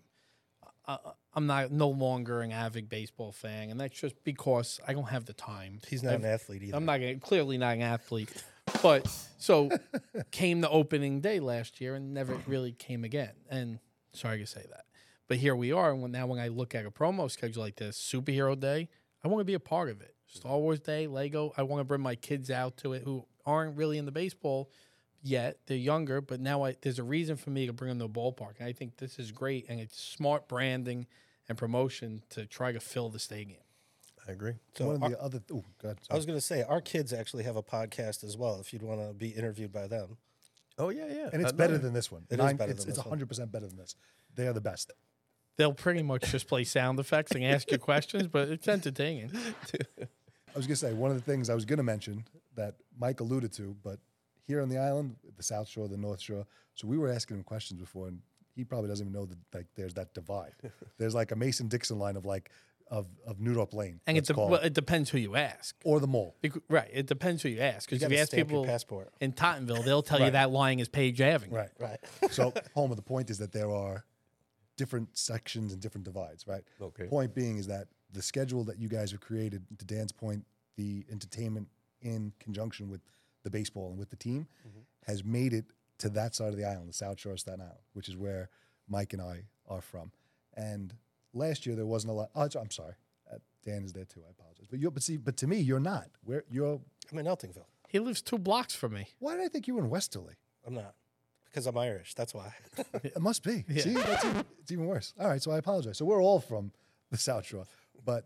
[0.87, 0.97] Uh,
[1.33, 5.25] I'm not no longer an avid baseball fan, and that's just because I don't have
[5.25, 5.79] the time.
[5.87, 6.75] He's not I've- an athlete either.
[6.77, 8.31] I'm not gonna, clearly not an athlete,
[8.81, 9.07] but
[9.37, 9.69] so
[10.31, 13.33] came the opening day last year and never really came again.
[13.49, 13.79] And
[14.13, 14.85] sorry to say that,
[15.27, 15.91] but here we are.
[15.91, 18.89] And when, now when I look at a promo schedule like this, Superhero Day,
[19.23, 20.15] I want to be a part of it.
[20.27, 23.77] Star Wars Day, Lego, I want to bring my kids out to it who aren't
[23.77, 24.71] really in the baseball
[25.21, 25.57] yet.
[25.67, 28.19] They're younger, but now I, there's a reason for me to bring them to the
[28.19, 28.59] ballpark.
[28.59, 31.07] And I think this is great, and it's smart branding
[31.49, 33.61] and promotion to try to fill the stadium.
[34.27, 34.53] I agree.
[34.75, 35.41] So One of our- the other.
[35.51, 35.97] Oh, God.
[36.09, 38.59] I was going to say our kids actually have a podcast as well.
[38.59, 40.17] If you'd want to be interviewed by them,
[40.77, 41.29] Oh yeah, yeah.
[41.33, 42.23] and it's I'd better than this one.
[42.29, 43.95] It is Nine, better it's, than it's this 100% better than this.
[44.35, 44.91] They are the best.
[45.57, 49.31] they'll pretty much just play sound effects and ask you questions, but it's entertaining.
[49.35, 52.75] I was going to say, one of the things I was going to mention that
[52.97, 53.99] Mike alluded to, but
[54.47, 57.43] here on the island, the South Shore, the North Shore, so we were asking him
[57.43, 58.19] questions before, and
[58.55, 60.53] he probably doesn't even know that like there's that divide.
[60.97, 62.49] there's like a Mason Dixon line of like
[62.91, 65.17] of of New Dorp Lane, And let's it's a, call well, it, it depends who
[65.17, 65.75] you ask.
[65.83, 66.35] or the mole.
[66.41, 67.89] Bec- right, it depends who you ask.
[67.89, 69.09] Because if you ask people passport.
[69.21, 71.55] in Tottenville, they'll tell you that lying is Page Avenue.
[71.55, 71.69] Right.
[71.79, 71.99] Right.
[72.29, 74.03] so home of the point is that there are
[74.75, 76.63] different sections and different divides, right?
[76.81, 77.05] Okay.
[77.05, 81.05] Point being is that the schedule that you guys have created, to Dan's point, the
[81.09, 81.69] entertainment
[82.01, 83.01] in conjunction with
[83.43, 84.79] the baseball and with the team mm-hmm.
[85.05, 85.65] has made it
[85.99, 88.49] to that side of the island, the South Shore of Staten Island, which is where
[88.89, 90.11] Mike and I are from.
[90.57, 90.93] And
[91.33, 92.29] last year there wasn't a lot.
[92.35, 92.93] Oh, I'm sorry,
[93.31, 94.21] uh, Dan is there too.
[94.27, 96.07] I apologize, but you but see, but to me, you're not.
[96.23, 96.79] Where you're?
[97.11, 97.65] I'm in Eltingville.
[97.87, 99.07] He lives two blocks from me.
[99.19, 100.35] Why did I think you were in Westerleigh?
[100.65, 100.95] I'm not
[101.51, 102.13] because I'm Irish.
[102.13, 102.53] That's why.
[103.03, 103.65] It must be.
[103.79, 105.13] See, that's even, it's even worse.
[105.19, 105.97] All right, so I apologize.
[105.97, 106.71] So we're all from
[107.09, 107.65] the South Shore,
[108.05, 108.25] but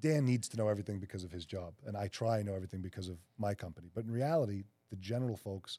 [0.00, 2.80] Dan needs to know everything because of his job, and I try and know everything
[2.80, 3.90] because of my company.
[3.94, 5.78] But in reality, the general folks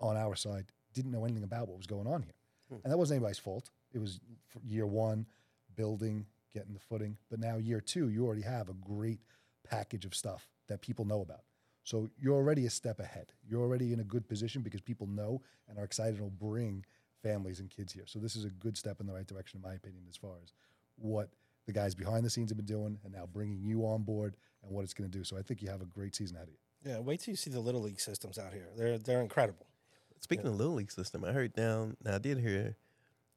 [0.00, 2.34] on our side didn't know anything about what was going on here,
[2.84, 3.70] and that wasn't anybody's fault.
[3.94, 4.20] It was
[4.64, 5.26] year one,
[5.78, 7.16] building, getting the footing.
[7.30, 9.20] But now year two, you already have a great
[9.66, 11.44] package of stuff that people know about.
[11.84, 13.32] So you're already a step ahead.
[13.48, 16.84] You're already in a good position because people know and are excited and will bring
[17.22, 18.04] families and kids here.
[18.06, 20.32] So this is a good step in the right direction, in my opinion, as far
[20.42, 20.52] as
[20.96, 21.30] what
[21.66, 24.72] the guys behind the scenes have been doing and now bringing you on board and
[24.72, 25.24] what it's going to do.
[25.24, 26.90] So I think you have a great season ahead of you.
[26.92, 26.98] yeah.
[26.98, 28.68] Wait till you see the little league systems out here.
[28.76, 29.66] They're they're incredible.
[30.20, 31.96] Speaking of little league system, I heard down.
[32.04, 32.76] Now I did hear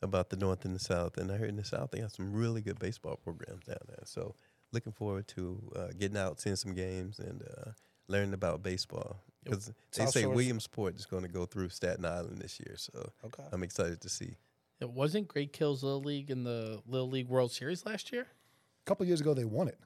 [0.02, 2.34] about the North and the South, and I heard in the South they have some
[2.34, 4.04] really good baseball programs down there.
[4.06, 4.36] So
[4.72, 7.72] looking forward to uh, getting out, seeing some games, and uh,
[8.08, 9.22] learning about baseball.
[9.44, 9.74] Because they
[10.06, 13.44] South say Shores- Williamsport is going to go through Staten Island this year, so Okay.
[13.52, 14.36] I'm excited to see.
[14.80, 18.24] It wasn't Great Kills Little League in the Little League World Series last year.
[18.24, 19.80] A couple years ago, they won it.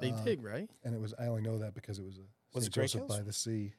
[0.00, 0.68] They Uh, did, right?
[0.82, 2.22] And it was, I only know that because it was a
[2.54, 2.66] Was St.
[2.66, 3.16] it Great Joseph Hills?
[3.18, 3.74] by the Sea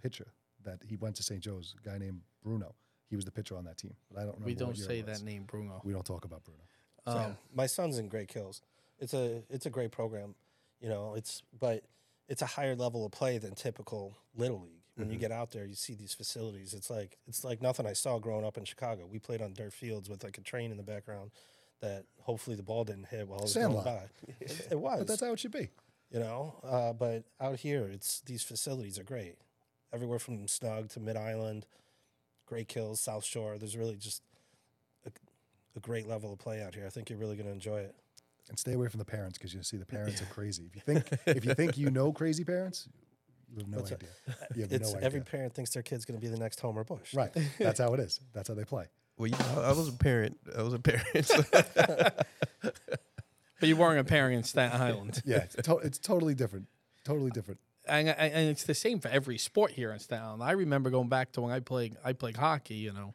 [0.00, 0.28] pitcher
[0.64, 1.40] that he went to St.
[1.40, 2.74] Joe's, a guy named Bruno.
[3.08, 3.94] He was the pitcher on that team.
[4.12, 4.46] But I don't remember.
[4.46, 5.20] We don't year say it was.
[5.20, 5.80] that name, Bruno.
[5.84, 6.60] We don't talk about Bruno.
[7.06, 8.60] So Um, my son's in Great Kills.
[9.00, 10.34] It's a it's a great program,
[10.80, 11.14] you know.
[11.14, 11.84] It's but
[12.28, 14.72] it's a higher level of play than typical little league.
[14.96, 16.74] When you get out there, you see these facilities.
[16.74, 19.06] It's like it's like nothing I saw growing up in Chicago.
[19.06, 21.30] We played on dirt fields with like a train in the background
[21.80, 23.84] that hopefully the ball didn't hit while it was Sandlot.
[23.84, 24.34] going by.
[24.40, 25.68] It, it was, But that's how it should be.
[26.10, 26.56] you know.
[26.64, 29.36] Uh, but out here, it's these facilities are great.
[29.92, 31.64] Everywhere from Snug to Mid Island,
[32.48, 33.58] Great Kills, South Shore.
[33.58, 34.22] There's really just
[35.06, 35.10] a,
[35.76, 36.86] a great level of play out here.
[36.86, 37.94] I think you're really going to enjoy it.
[38.48, 40.64] And stay away from the parents because you see the parents are crazy.
[40.66, 42.88] If you think if you think you know crazy parents,
[43.52, 44.08] You have no What's idea.
[44.26, 45.06] Uh, you have It's no idea.
[45.06, 47.12] every parent thinks their kid's going to be the next Homer Bush.
[47.14, 47.30] right.
[47.58, 48.20] That's how it is.
[48.32, 48.86] That's how they play.
[49.18, 50.38] Well, you know, I was a parent.
[50.56, 51.04] I was a parent.
[53.60, 55.20] But you weren't a parent in Staten Island.
[55.24, 56.66] Yeah, it's, to- it's totally different.
[57.04, 57.58] Totally different.
[57.88, 60.42] And, and it's the same for every sport here in Staten Island.
[60.42, 63.14] I remember going back to when I played I played hockey, you know,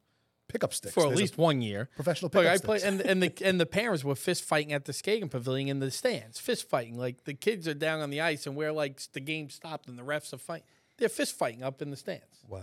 [0.50, 0.94] Pickup sticks.
[0.94, 1.90] for at There's least one year.
[1.96, 4.94] professional pickup I played, and and the and the parents were fist fighting at the
[4.94, 6.98] skating pavilion in the stands, fist fighting.
[6.98, 9.98] Like the kids are down on the ice, and we're like the game stopped, and
[9.98, 10.68] the refs are fighting.
[10.98, 12.44] They're fist fighting up in the stands.
[12.48, 12.60] wow.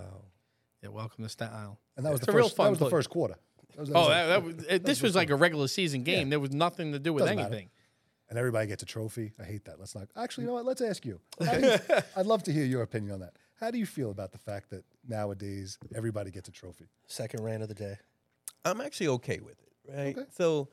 [0.83, 1.77] Yeah, welcome to Staten Island.
[1.97, 2.57] and that was It's the first.
[2.57, 3.35] fun That was the first quarter.
[3.75, 5.69] That was- oh, that Oh, was that, like- that was, this was like a regular
[5.69, 6.31] season game.
[6.31, 7.51] There was nothing to do with Doesn't matter.
[8.31, 8.37] Anything.
[8.37, 9.33] and everybody gets a trophy.
[9.41, 9.79] I hate that.
[9.79, 10.09] Let's not.
[10.17, 10.65] Actually, you know what?
[10.65, 11.21] Let's ask you.
[11.41, 11.79] You-
[12.17, 13.35] I'd love to hear your opinion on that.
[13.61, 16.89] How do you feel about the fact that nowadays everybody gets a trophy?
[17.07, 17.97] Second rant of the day.
[18.65, 20.17] I'm actually okay with it, right?
[20.19, 20.27] Okay.
[20.37, 20.69] So,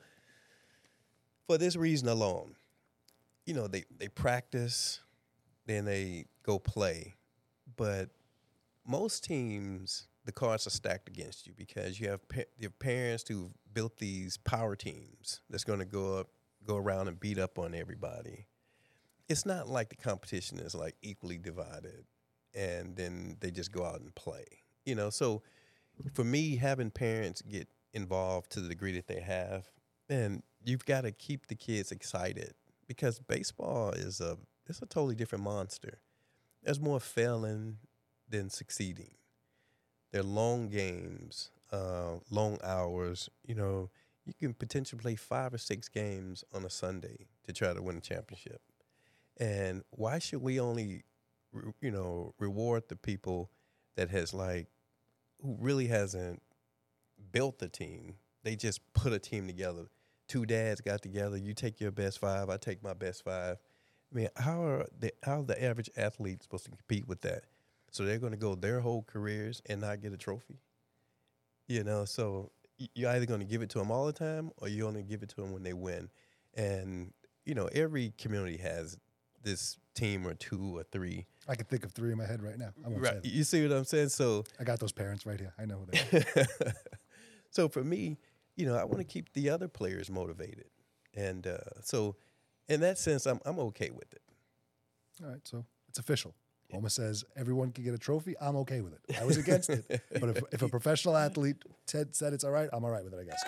[1.46, 2.54] for this reason alone,
[3.46, 5.00] you know, they they practice,
[5.66, 7.14] then they go play,
[7.76, 8.10] but
[8.86, 13.24] most teams the cards are stacked against you because you have pa- you have parents
[13.28, 16.28] who've built these power teams that's going to go up,
[16.68, 18.46] go around and beat up on everybody.
[19.28, 22.04] It's not like the competition is like equally divided,
[22.54, 24.44] and then they just go out and play.
[24.84, 25.42] You know, so
[26.14, 29.68] for me, having parents get involved to the degree that they have,
[30.08, 32.54] and you've got to keep the kids excited
[32.86, 36.00] because baseball is a it's a totally different monster.
[36.62, 37.78] There's more failing
[38.28, 39.12] than succeeding.
[40.12, 43.30] They're long games, uh, long hours.
[43.46, 43.90] You know,
[44.28, 47.96] you can potentially play five or six games on a Sunday to try to win
[47.96, 48.60] a championship.
[49.38, 51.04] And why should we only,
[51.80, 53.50] you know, reward the people
[53.96, 54.66] that has like,
[55.40, 56.42] who really hasn't
[57.32, 58.16] built the team?
[58.42, 59.86] They just put a team together.
[60.26, 61.36] Two dads got together.
[61.36, 62.50] You take your best five.
[62.50, 63.56] I take my best five.
[64.12, 67.44] I mean, how are the how are the average athlete supposed to compete with that?
[67.90, 70.60] So they're going to go their whole careers and not get a trophy.
[71.66, 72.50] You know, so
[72.94, 75.22] you're either going to give it to them all the time, or you're only give
[75.22, 76.10] it to them when they win.
[76.54, 77.12] And
[77.44, 78.98] you know, every community has
[79.42, 81.26] this team or two or three.
[81.48, 82.70] I can think of three in my head right now.
[82.86, 83.24] Right?
[83.24, 84.10] You see what I'm saying?
[84.10, 85.54] So, I got those parents right here.
[85.58, 86.72] I know who they are.
[87.50, 88.18] so for me,
[88.56, 90.66] you know, I want to keep the other players motivated,
[91.14, 92.16] and uh, so
[92.68, 94.22] in that sense, I'm I'm okay with it.
[95.22, 96.34] All right, so it's official.
[96.70, 98.34] Homer says everyone can get a trophy.
[98.40, 99.18] I'm okay with it.
[99.20, 99.84] I was against it,
[100.20, 103.14] but if, if a professional athlete Ted said it's all right, I'm all right with
[103.14, 103.20] it.
[103.20, 103.42] I guess.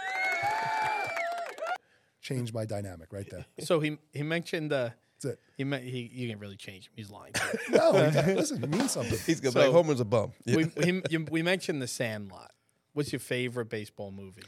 [2.22, 3.44] Change my dynamic right there.
[3.60, 4.90] So he he mentioned uh,
[5.22, 5.40] That's it.
[5.56, 6.92] he meant he you can't really change him.
[6.96, 7.32] He's lying.
[7.70, 9.18] No, he- listen, it means something.
[9.26, 10.32] He's gonna So- be like Homer's a bum.
[10.44, 10.56] Yeah.
[10.56, 12.52] we he, you, we mentioned the Sandlot.
[12.92, 14.42] What's your favorite baseball movie?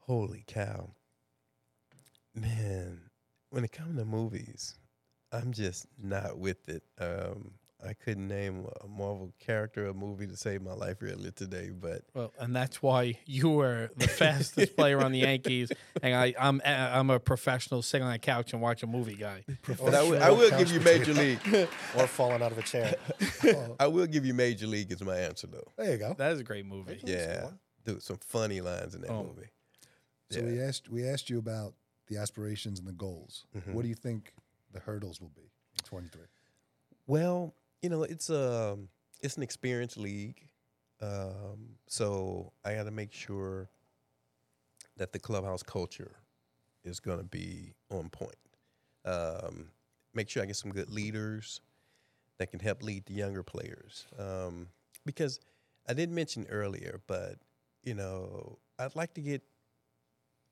[0.00, 0.90] Holy cow,
[2.34, 3.00] man!
[3.50, 4.74] When it comes to movies,
[5.32, 6.82] I'm just not with it.
[6.98, 7.52] Um,
[7.86, 12.02] I couldn't name a Marvel character or movie to save my life really today, but
[12.12, 15.70] Well, and that's why you were the fastest player on the Yankees,
[16.02, 19.44] and I, I'm I'm a professional sitting on a couch and watch a movie guy.
[19.66, 21.40] but I will- I will give you Major League.
[21.96, 22.96] Or falling out of a chair.
[23.80, 25.70] I will give you Major League as my answer though.
[25.76, 26.14] There you go.
[26.18, 26.98] That is a great movie.
[27.04, 27.50] Yeah,
[27.84, 29.22] dude, some funny lines in that Oh.
[29.22, 29.48] movie.
[30.30, 30.46] So Yeah.
[30.46, 31.74] we asked we asked you about
[32.08, 33.46] the aspirations and the goals.
[33.56, 33.72] Mm-hmm.
[33.72, 34.32] What do you think
[34.72, 35.42] the hurdles will be
[35.78, 36.22] in 23?
[37.06, 38.76] Well, you know, it's a
[39.20, 40.48] it's an experience league,
[41.00, 43.68] um, so I got to make sure
[44.96, 46.16] that the clubhouse culture
[46.84, 48.34] is going to be on point.
[49.04, 49.70] Um,
[50.14, 51.60] make sure I get some good leaders
[52.38, 54.06] that can help lead the younger players.
[54.18, 54.68] Um,
[55.04, 55.40] because
[55.88, 57.36] I did mention earlier, but
[57.84, 59.42] you know, I'd like to get,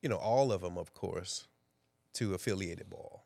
[0.02, 1.48] you know, all of them, of course,
[2.14, 3.24] to affiliated ball.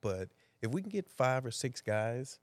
[0.00, 0.28] But
[0.62, 2.38] if we can get five or six guys,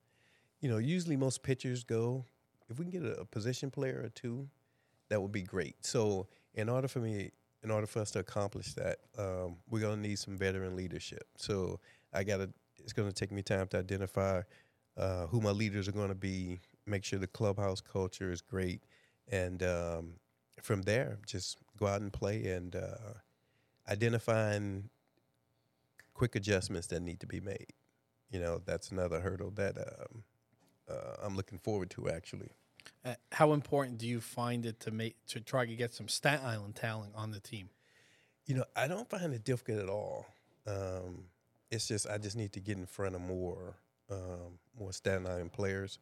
[0.61, 2.25] you know, usually most pitchers go.
[2.69, 4.47] If we can get a, position player or two,
[5.09, 5.85] that would be great.
[5.85, 7.31] So, in order for me,
[7.63, 11.27] in order for us to accomplish that, um, we're gonna need some veteran leadership.
[11.37, 11.79] So,
[12.13, 12.49] I gotta.
[12.79, 14.41] It's gonna take me time to identify
[14.97, 16.59] uh, who my leaders are gonna be.
[16.85, 18.81] Make sure the clubhouse culture is great,
[19.29, 20.13] and um,
[20.61, 23.13] from there, just go out and play and uh,
[23.89, 24.89] identifying
[26.13, 27.73] quick adjustments that need to be made.
[28.31, 30.23] You know, that's another hurdle that um,
[30.89, 32.49] uh, I'm looking forward to actually.
[33.05, 36.45] Uh, how important do you find it to make to try to get some Staten
[36.45, 37.69] Island talent on the team?
[38.45, 40.25] You know, I don't find it difficult at all.
[40.65, 41.25] Um,
[41.69, 43.75] it's just I just need to get in front of more
[44.09, 45.99] um, more Staten Island players.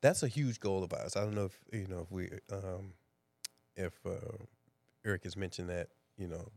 [0.00, 1.16] That's a huge goal of ours.
[1.16, 2.92] I don't know if you know if we um,
[3.76, 4.44] if uh,
[5.04, 6.50] Eric has mentioned that you know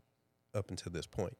[0.53, 1.37] up until this point.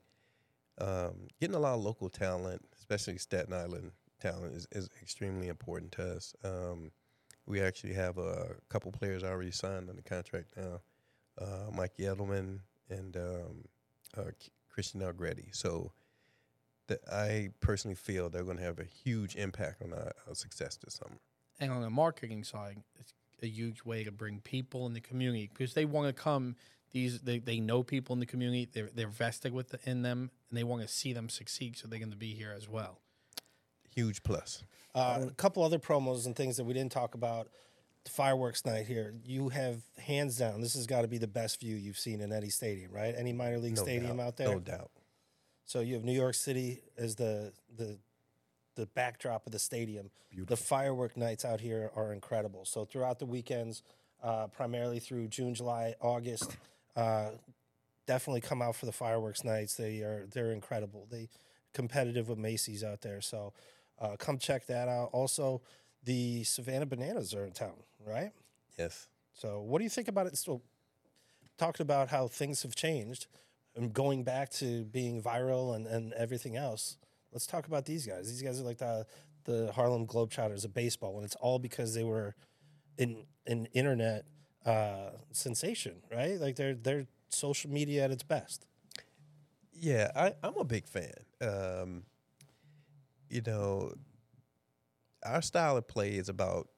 [0.80, 5.92] Um, getting a lot of local talent, especially Staten Island, talent is, is extremely important
[5.94, 6.36] to us.
[6.44, 6.92] Um,
[7.46, 10.82] we actually have a couple players already signed on the contract now,
[11.42, 12.60] uh, Mike Edelman
[12.90, 13.66] and um,
[14.16, 14.32] uh,
[14.70, 15.54] Christian Algretti.
[15.56, 15.92] So
[16.88, 20.78] that I personally feel they're going to have a huge impact on our, our success
[20.84, 21.20] this summer.
[21.60, 25.50] and on the marketing side, it's a huge way to bring people in the community
[25.52, 26.56] because they want to come.
[26.92, 28.68] These they, they know people in the community.
[28.72, 31.78] They're they're vested with the, in them, and they want to see them succeed.
[31.78, 33.00] So they're going to be here as well.
[34.00, 34.64] Huge plus.
[34.96, 37.50] Uh, a couple other promos and things that we didn't talk about.
[38.06, 39.14] The fireworks night here.
[39.26, 40.62] You have hands down.
[40.62, 43.14] This has got to be the best view you've seen in any stadium, right?
[43.16, 44.48] Any minor league No stadium doubt, out there.
[44.48, 44.92] No doubt.
[45.66, 47.98] So you have New York City as the the
[48.76, 50.10] the backdrop of the stadium.
[50.30, 50.56] Beautiful.
[50.56, 52.64] The firework nights out here are incredible.
[52.64, 53.84] So throughout the weekends,
[54.24, 56.56] uh, primarily through June, July, August,
[56.96, 57.32] uh,
[58.08, 59.76] definitely come out for the fireworks nights.
[59.76, 61.06] They are they're incredible.
[61.12, 61.28] They
[61.74, 63.22] competitive with Macy's out there.
[63.22, 63.54] So
[64.00, 65.10] uh, come check that out.
[65.12, 65.62] Also,
[66.04, 67.76] the Savannah Bananas are in town,
[68.06, 68.32] right?
[68.78, 69.08] Yes.
[69.34, 70.38] So, what do you think about it?
[70.38, 70.62] So,
[71.58, 73.28] talked about how things have changed
[73.76, 76.98] and going back to being viral and, and everything else.
[77.32, 78.28] Let's talk about these guys.
[78.28, 79.06] These guys are like the
[79.46, 82.36] the Harlem Globetrotters of baseball, and it's all because they were
[82.98, 84.26] in an internet
[84.66, 86.40] uh, sensation, right?
[86.40, 88.66] Like they're they're social media at its best.
[89.74, 91.14] Yeah, I, I'm a big fan.
[91.42, 92.04] Um,
[93.30, 93.94] you know,
[95.26, 96.70] our style of play is about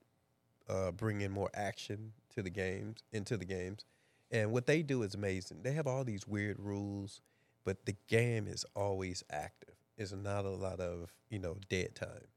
[0.69, 3.85] uh, bringing more action to the games, into the games,
[4.31, 5.63] and what they do is amazing.
[5.63, 7.21] They have all these weird rules,
[7.65, 9.75] but the game is always active.
[9.97, 12.27] It's not a lot of you know dead time,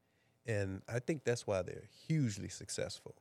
[0.45, 3.15] and I think that's why they're hugely successful.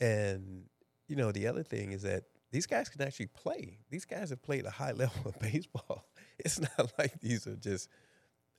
[0.00, 0.64] And
[1.08, 3.78] you know, the other thing is that these guys can actually play.
[3.90, 6.06] These guys have played a high level of baseball.
[6.38, 7.88] It's not like these are just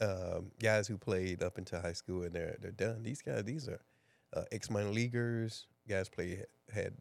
[0.02, 3.04] um, guys who played up into high school and they're they're done.
[3.04, 3.82] These guys, these are
[4.34, 5.68] uh, ex minor leaguers.
[5.88, 6.94] Guys play had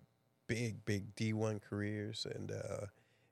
[0.47, 2.87] big big D one careers and uh,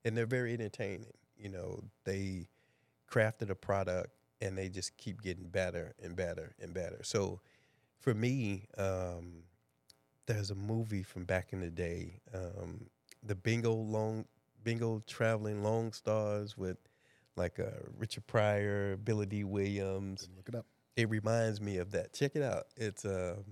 [0.04, 1.12] and they're very entertaining.
[1.36, 2.48] You know, they
[3.10, 7.00] crafted a product and they just keep getting better and better and better.
[7.02, 7.40] So
[7.98, 9.44] for me, um,
[10.26, 12.86] there's a movie from back in the day, um,
[13.22, 14.24] the Bingo Long
[14.62, 16.78] Bingo Traveling Long Stars with
[17.40, 17.64] like uh,
[17.98, 20.28] Richard Pryor, Billy Dee Williams.
[20.36, 20.66] Look it up.
[20.96, 22.12] It reminds me of that.
[22.12, 22.64] Check it out.
[22.76, 23.44] It's um,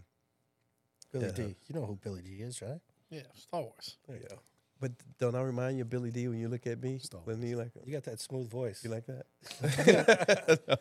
[1.13, 1.33] Billy Yeah.
[1.33, 1.43] D.
[1.69, 2.81] You know who Billy Dee is, right?
[3.11, 3.97] Yeah, Star Wars.
[4.07, 4.39] there you go.
[4.81, 6.99] But don't I remind you of Billy Dee when you look at me?
[6.99, 8.85] Star When you like You got that smooth voice.
[8.85, 10.81] you like that?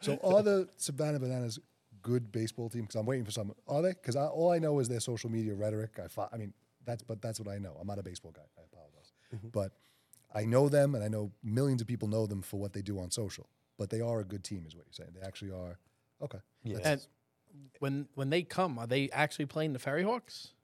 [0.00, 1.58] So are the Savannah Bananas
[2.02, 2.82] good baseball team?
[2.82, 3.54] Because I'm waiting for some.
[3.66, 3.90] Are they?
[3.92, 5.98] Because all I know is their social media rhetoric.
[6.02, 6.52] I, fo- I mean,
[6.84, 7.74] that's but that's what I know.
[7.80, 8.42] I'm not a baseball guy.
[8.58, 9.48] I apologize, Mm-hmm.
[9.48, 9.72] but
[10.34, 12.98] I know them, and I know millions of people know them for what they do
[12.98, 13.46] on social.
[13.78, 15.10] But they are a good team, is what you're saying.
[15.18, 15.78] They actually are.
[16.22, 16.38] Okay.
[16.62, 16.76] Yeah.
[16.76, 17.08] That's-
[17.54, 20.54] And when when they come, are they actually playing the Ferry Hawks?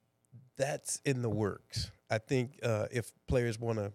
[0.57, 1.91] That's in the works.
[2.11, 3.93] I think uh, if players want to,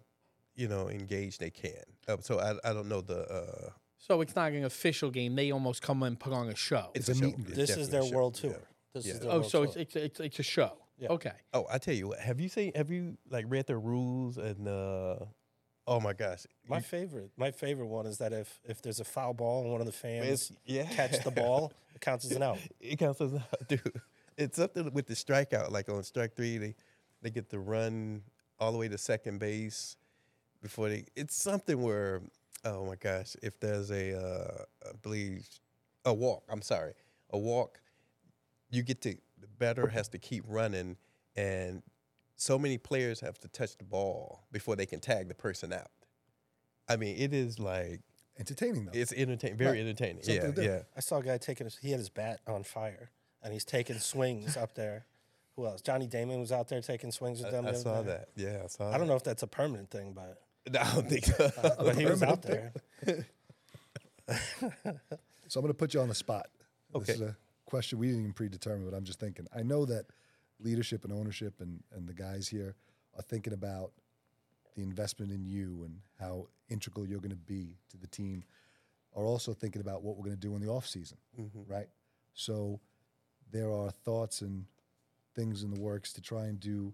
[0.55, 1.83] you know, engage, they can.
[2.07, 3.19] Uh, so I, I don't know the.
[3.29, 5.35] Uh, So it's not an official game.
[5.35, 6.91] They almost come and put on a show.
[6.93, 7.25] It's a show.
[7.25, 7.57] meet and greet.
[7.57, 8.15] It's this is their a show.
[8.15, 8.49] world Yeah.
[8.51, 8.61] tour.
[8.93, 9.13] This Yeah.
[9.13, 9.73] is their oh, world so tour.
[9.81, 10.77] it's, it's it's it's a show.
[10.97, 11.09] Yeah.
[11.15, 11.33] Okay.
[11.53, 12.19] Oh, I tell you what.
[12.19, 12.71] Have you seen?
[12.75, 14.67] Have you like read the rules and?
[14.67, 15.25] Uh,
[15.87, 19.33] oh my gosh, My favorite, my favorite one is that if if there's a foul
[19.33, 20.85] ball and one of the fans yeah.
[20.85, 22.59] catch the ball, it counts as an out.
[22.79, 24.01] it counts as an out, dude.
[24.37, 25.71] It's something with the strikeout.
[25.71, 26.75] Like on strike three, they
[27.21, 28.23] they get to run
[28.59, 29.97] all the way to second base
[30.61, 31.05] before they.
[31.15, 32.21] It's something where,
[32.63, 35.47] oh my gosh, if there's a, uh, I believe,
[36.03, 36.43] a walk.
[36.49, 36.93] I'm sorry,
[37.31, 37.79] a walk.
[38.69, 40.97] You get to the batter has to keep running,
[41.35, 41.83] and
[42.35, 45.91] so many players have to touch the ball before they can tag the person out.
[46.87, 48.01] I mean, it is like
[48.37, 48.91] Entertaining though.
[48.93, 49.79] it's entertaining, very Right.
[49.79, 50.21] entertaining.
[50.23, 50.63] Something yeah, to do.
[50.63, 50.79] yeah.
[50.95, 53.09] I saw a guy taking his, he had his bat on fire
[53.41, 55.05] and he's taking swings up there.
[55.55, 55.81] Who else?
[55.81, 57.65] Johnny Damon was out there taking swings with them.
[57.65, 58.07] I, I saw day.
[58.09, 58.29] that.
[58.35, 58.91] Yeah, I saw.
[58.91, 61.49] I don't know if that's a permanent thing, but no, I don't think so.
[61.63, 62.73] Uh, but he was out there.
[65.47, 66.47] So I'm going to put you on the spot.
[66.95, 67.05] Okay.
[67.05, 69.47] This is a question we didn't even predetermine, but I'm just thinking.
[69.55, 70.05] I know that
[70.59, 72.75] leadership and ownership and, and the guys here
[73.15, 73.91] are thinking about
[74.75, 78.43] the investment in you and how integral you're going to be to the team,
[79.15, 81.71] are also thinking about what we're going to do in the off season, mm-hmm.
[81.71, 81.87] right?
[82.33, 82.81] So
[83.51, 84.65] there are thoughts and
[85.35, 86.93] things in the works to try and do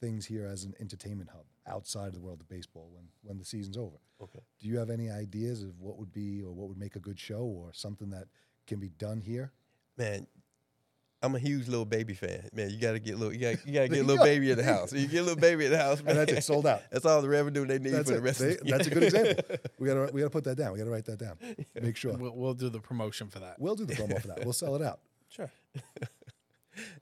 [0.00, 3.44] things here as an entertainment hub outside of the world of baseball when, when the
[3.44, 3.96] season's over.
[4.22, 4.40] Okay.
[4.60, 7.18] Do you have any ideas of what would be or what would make a good
[7.18, 8.28] show or something that
[8.66, 9.52] can be done here?
[9.96, 10.26] Man,
[11.20, 12.48] I'm a huge little baby fan.
[12.52, 14.62] Man, you gotta get little you gotta, you gotta get a little baby in the
[14.64, 14.92] house.
[14.92, 16.10] You get a little baby in the house, man.
[16.16, 16.82] And that's it, sold out.
[16.92, 18.18] That's all the revenue they need That's for it.
[18.18, 19.44] the rest They- of the that's a good example.
[19.80, 20.72] We gotta we gotta put that down.
[20.72, 21.36] We gotta write that down.
[21.80, 22.12] Make sure.
[22.16, 23.58] We'll, we'll do the promotion for that.
[23.58, 24.44] We'll do the promo for that.
[24.44, 25.00] We'll sell it out.
[25.28, 25.50] Sure.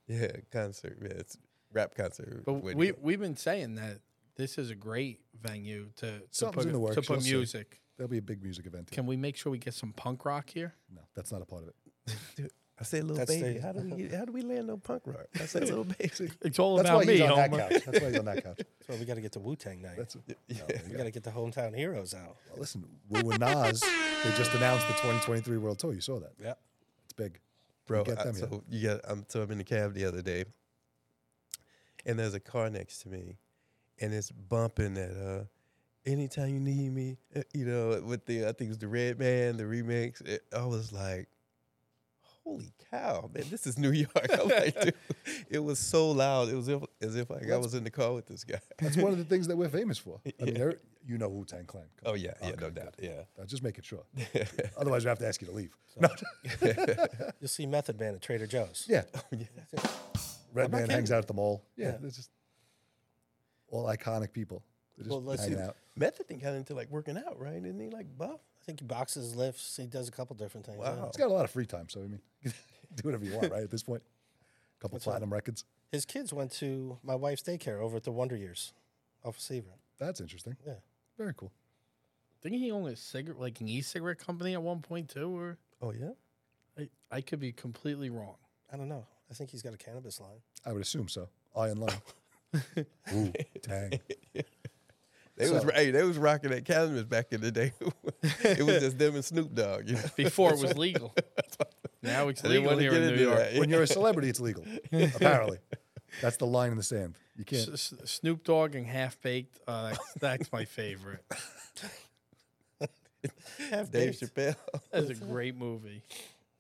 [0.09, 0.99] Yeah, concert.
[1.03, 1.37] Yeah, it's
[1.73, 2.45] rap concert.
[2.47, 4.01] But we we've been saying that
[4.37, 7.35] this is a great venue to to put, in the works, to put you'll see.
[7.37, 7.81] music.
[7.97, 8.89] There'll be a big music event.
[8.91, 8.95] Here.
[8.97, 10.75] Can we make sure we get some punk rock here?
[10.95, 11.69] No, that's not a part of
[12.39, 12.53] it.
[12.79, 13.55] Dude, I said, little That's baby.
[13.59, 15.27] the- how do we get, how do we land on punk rock?
[15.41, 16.11] I said, little baby.
[16.43, 17.13] It's all That's about why me.
[17.15, 17.85] he's on that couch.
[17.87, 18.57] That's why he's on that couch.
[18.59, 19.97] That's why we got to get to Wu Tang night.
[19.97, 20.17] That's
[20.49, 20.63] Yeah.
[20.89, 22.37] we got to get the hometown heroes out.
[22.51, 22.85] Well, listen.
[23.09, 25.95] Wu and Nas, they just announced the 2023 World Tour.
[25.95, 26.33] You saw that?
[26.43, 26.55] Yeah.
[27.05, 27.41] It's big.
[27.87, 28.51] Bro, get I- them yet.
[28.51, 30.45] so you got I'm so I'm in the cab the other day
[32.05, 33.37] and there's a car next to me
[34.01, 35.45] and it's bumping that uh
[36.11, 39.57] anytime you need me, uh, you know, with the I think it was the Redman,
[39.57, 40.21] the remix.
[40.27, 41.29] It, I was like,
[42.47, 44.13] Holy cow, man, this is New York.
[44.33, 44.95] I'm like, dude,
[45.51, 46.49] it was so loud.
[46.49, 48.61] It was if, as if like I was in the car with this guy.
[48.79, 50.21] That's one of the things that we're famous for.
[50.25, 50.59] I mean, Yeah.
[50.59, 51.85] there- you know Wu Tang Clan.
[52.05, 52.97] Oh yeah, yeah, no doubt.
[52.97, 53.05] good.
[53.07, 53.23] Yeah.
[53.41, 54.03] Uh, just making sure.
[54.77, 55.71] Otherwise, we have to ask you to leave.
[56.01, 56.09] No.
[57.41, 58.87] You'll see Method Man at Trader Joe's.
[58.89, 59.03] yeah.
[59.31, 59.47] yeah.
[60.53, 61.63] Red I'm Man hangs out at the mall.
[61.77, 61.97] Yeah, Yeah.
[62.01, 62.31] they're just
[63.71, 64.63] all iconic people.
[64.97, 65.57] They're just Well, let's see.
[65.57, 65.77] out.
[65.97, 67.55] Method thing got into like working out, right?
[67.57, 68.41] Isn't he like buff?
[68.67, 69.77] I think he boxes, lifts.
[69.77, 70.79] He does a couple different things.
[70.83, 70.91] yeah.
[70.97, 71.07] Wow.
[71.07, 72.53] He's got a lot of free time, so I mean, do
[73.03, 73.63] whatever you want, right?
[73.63, 75.13] At this point, a couple That's right.
[75.13, 75.65] platinum records.
[75.93, 78.73] His kids went to my wife's daycare over at the Wonder Years
[79.25, 79.71] off of Seaver.
[80.01, 80.57] That's interesting.
[80.67, 80.75] Yeah.
[81.17, 81.53] Very cool.
[82.43, 85.37] Didn't he own a cigarette, like an e-cigarette company at one point too?
[85.39, 86.11] Or Oh yeah?
[86.77, 88.35] I, I could be completely wrong.
[88.73, 89.07] I don't know.
[89.31, 90.39] I think he's got a cannabis line.
[90.65, 91.29] I would assume so.
[91.57, 91.91] Iron Lung.
[93.15, 93.99] Ooh, Tang.
[95.37, 97.73] They was So- hey, they was rocking that cannabis back in the day.
[98.43, 99.89] it was just them and Snoop Dogg.
[99.89, 100.03] You know?
[100.17, 101.15] Before it was legal.
[102.03, 103.39] now it's I didn't legal want to here get in New into York.
[103.39, 103.59] that.
[103.61, 104.65] When you're a celebrity, it's legal.
[104.93, 105.59] Apparently,
[106.23, 107.17] that's the line in the sand.
[107.37, 107.69] You can't.
[107.69, 109.59] S- S- Snoop Dogg and Half Baked.
[109.69, 111.23] Uh, that's, that's my favorite.
[113.71, 114.35] Half Dave baked.
[114.35, 114.57] Chappelle.
[114.93, 116.03] That's a great movie.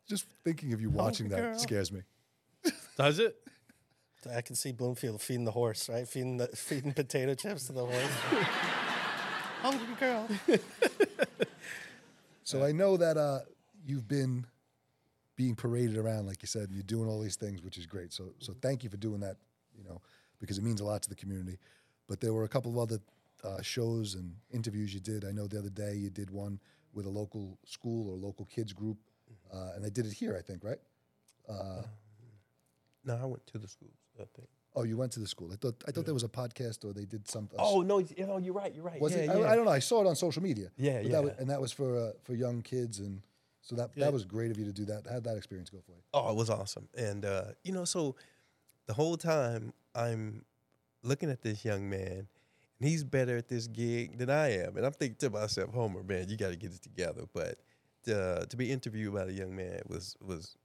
[0.08, 1.58] Just thinking of you watching that girl.
[1.58, 2.02] scares me.
[2.96, 3.36] Does it?
[4.34, 6.06] I can see Bloomfield feeding the horse, right?
[6.06, 8.12] Feeding the feeding potato chips to the horse.
[9.62, 10.28] Hungry girl.
[12.46, 13.40] So I know that uh,
[13.84, 14.46] you've been
[15.34, 18.12] being paraded around, like you said, and you're doing all these things, which is great.
[18.12, 19.36] So, so thank you for doing that.
[19.76, 20.00] You know,
[20.38, 21.58] because it means a lot to the community.
[22.06, 23.00] But there were a couple of other
[23.42, 25.24] uh, shows and interviews you did.
[25.24, 26.60] I know the other day you did one
[26.94, 28.98] with a local school or local kids group,
[29.52, 30.78] uh, and they did it here, I think, right?
[31.48, 31.82] Uh,
[33.06, 33.94] No, I went to the schools.
[34.20, 34.48] I think.
[34.74, 35.50] oh, you went to the school.
[35.52, 37.58] I thought I thought there was a podcast or they did something.
[37.62, 38.74] Oh no, it's- oh you're right.
[38.74, 39.00] You're right.
[39.00, 39.26] was yeah, it?
[39.26, 39.46] yeah.
[39.46, 39.70] I, I don't know.
[39.70, 40.70] I saw it on social media.
[40.76, 41.40] Yeah, but That was, yeah.
[41.40, 43.22] and that was for uh, for young kids, and
[43.62, 44.04] so that Yeah.
[44.04, 45.06] that was great of you to do that.
[45.10, 46.02] How'd that experience go for you?
[46.12, 46.88] Oh, it was awesome.
[46.96, 48.16] And uh, you know, so
[48.86, 50.44] the whole time I'm
[51.02, 52.26] looking at this young man,
[52.80, 54.76] and he's better at this gig than I am.
[54.76, 57.24] And I'm thinking to myself, Homer, man, you got to get it together.
[57.32, 57.58] But
[58.12, 60.56] uh, to be interviewed by the young man was was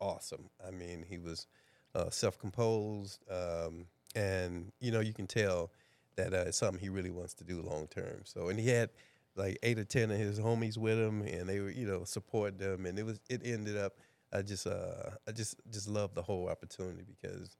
[0.00, 0.50] awesome.
[0.66, 1.46] I mean, he was
[1.94, 5.70] uh, self-composed, um, and you know, you can tell
[6.16, 8.22] that uh, it's something he really wants to do long term.
[8.24, 8.90] So, and he had
[9.36, 12.58] like eight or ten of his homies with him, and they were, you know, supporting
[12.58, 13.94] them, and it was, it ended up.
[14.32, 17.56] I just, uh, I just, just love the whole opportunity because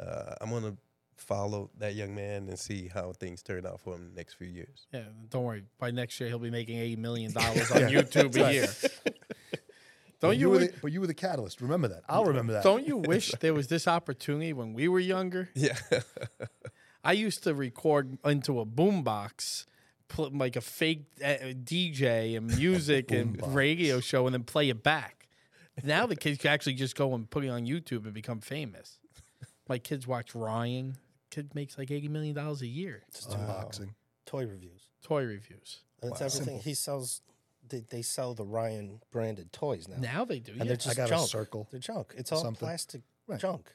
[0.00, 0.76] uh, I'm gonna
[1.16, 4.46] follow that young man and see how things turn out for him the next few
[4.46, 4.86] years.
[4.92, 5.64] Yeah, don't worry.
[5.78, 9.14] By next year, he'll be making eighty million dollars on YouTube a year.
[10.20, 10.50] But Don't you?
[10.50, 11.60] were the, but you were the catalyst.
[11.60, 12.02] Remember that.
[12.08, 12.62] I'll remember that.
[12.64, 15.50] don't you wish there was this opportunity when we were younger?
[15.54, 15.76] Yeah,
[17.04, 19.66] I used to record into a boombox,
[20.08, 23.54] pl- like a fake uh, DJ and music and Boombox.
[23.54, 25.28] radio show, and then play it back.
[25.84, 28.98] Now the kids can actually just go and put it on YouTube and become famous.
[29.68, 30.96] My kids watch Ryan.
[31.30, 33.02] Kid makes like eighty million dollars a year.
[33.08, 33.90] It's Unboxing.
[34.24, 34.88] toy reviews.
[35.02, 35.80] Toy reviews.
[36.00, 36.26] That's Wow.
[36.26, 36.44] everything.
[36.46, 36.60] Simple.
[36.62, 37.20] He sells.
[37.68, 39.96] They, they sell the Ryan branded toys now.
[39.98, 40.52] Now they do.
[40.52, 40.64] and yeah.
[40.66, 41.24] they're I just got junk.
[41.24, 41.68] a circle.
[41.70, 42.14] They're junk.
[42.16, 42.66] It's all Something.
[42.66, 43.40] plastic Right.
[43.40, 43.72] junk.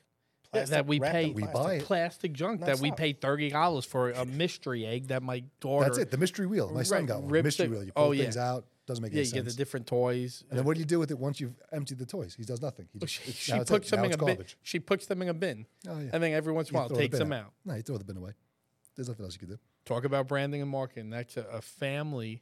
[0.53, 1.63] Yeah, that we wrapped in pay- We plastic.
[1.63, 1.83] buy it.
[1.85, 2.97] plastic junk that we Non-stop.
[2.97, 5.85] paid thirty dollars for a mystery egg that my daughter.
[5.85, 6.11] That's it.
[6.11, 6.69] The mystery wheel.
[6.73, 7.31] My son Right, got one.
[7.43, 7.83] Mystery it- wheel.
[7.83, 8.23] You oh, pull oh, yeah.
[8.23, 8.65] things out.
[8.87, 9.33] Doesn't make Yeah, any sense.
[9.33, 10.43] Yeah, you get the different toys.
[10.49, 12.33] and then what do you do with it once you've emptied the toys?
[12.37, 12.89] He does nothing.
[12.91, 13.91] He just She, she puts it.
[13.91, 14.45] them Now in a it's bin.
[14.63, 15.65] She puts them in a bin.
[15.87, 16.09] Oh yeah.
[16.11, 17.45] And then every once in a while throw the takes them out.
[17.45, 17.53] out.
[17.63, 18.31] No, you throw the bin away.
[18.95, 19.59] There's nothing else you can do.
[19.85, 21.11] Talk about branding and marketing.
[21.11, 22.41] That's a, a family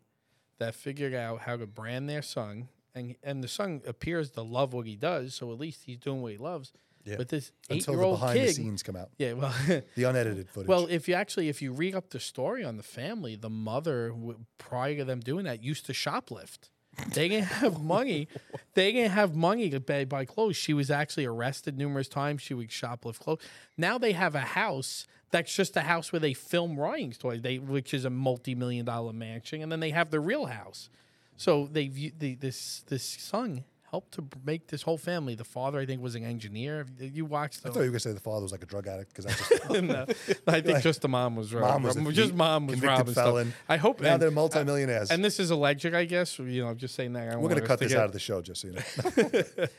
[0.60, 4.74] that figured out how to brand their son, and and the son appears to love
[4.74, 6.72] what he does, so at least he's doing what he loves.
[7.06, 7.16] Yeah.
[7.18, 9.10] But this eight-year-old behind the kid, scenes come out.
[9.18, 9.54] yeah, well,
[9.96, 10.68] The unedited footage.
[10.68, 14.14] well, if you actually if you read up the story on the family, the mother
[14.58, 16.70] prior to them doing that used to shoplift.
[17.14, 18.28] They didn't have money.
[18.74, 20.58] They didn't have money to buy, buy clothes.
[20.58, 22.42] She was actually arrested numerous times.
[22.42, 23.42] She would shoplift clothes.
[23.78, 27.60] Now they have a house that's just a house where they film Ryan's toys, they
[27.60, 30.90] which is a multi-million dollar mansion, and then they have the real house.
[31.38, 35.34] So they the, this this son helped to make this whole family.
[35.34, 36.86] The father, I think, was an engineer.
[37.00, 39.14] You watched I thought you were gonna say the father was like a drug addict
[39.16, 40.06] because I just no,
[40.48, 41.62] I think just the mom was right.
[41.62, 43.60] Mom was just mom was convicted robbing stuff.
[43.68, 45.10] I hope now and, they're multimillionaires.
[45.12, 46.38] and this is alleged, I guess.
[46.38, 47.34] You know, I'm just saying that.
[47.34, 48.82] I we're gonna cut to this get- out of the show, just so you know.
[49.32, 49.70] this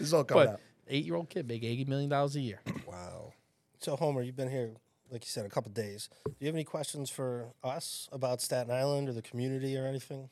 [0.00, 0.60] is all coming But out.
[0.88, 2.60] eight-year-old kid, make eighty million dollars a year.
[2.86, 3.32] Wow.
[3.80, 4.72] So Homer, you've been here,
[5.10, 6.08] like you said, a couple days.
[6.26, 10.28] Do you have any questions for us about Staten Island or the community or anything?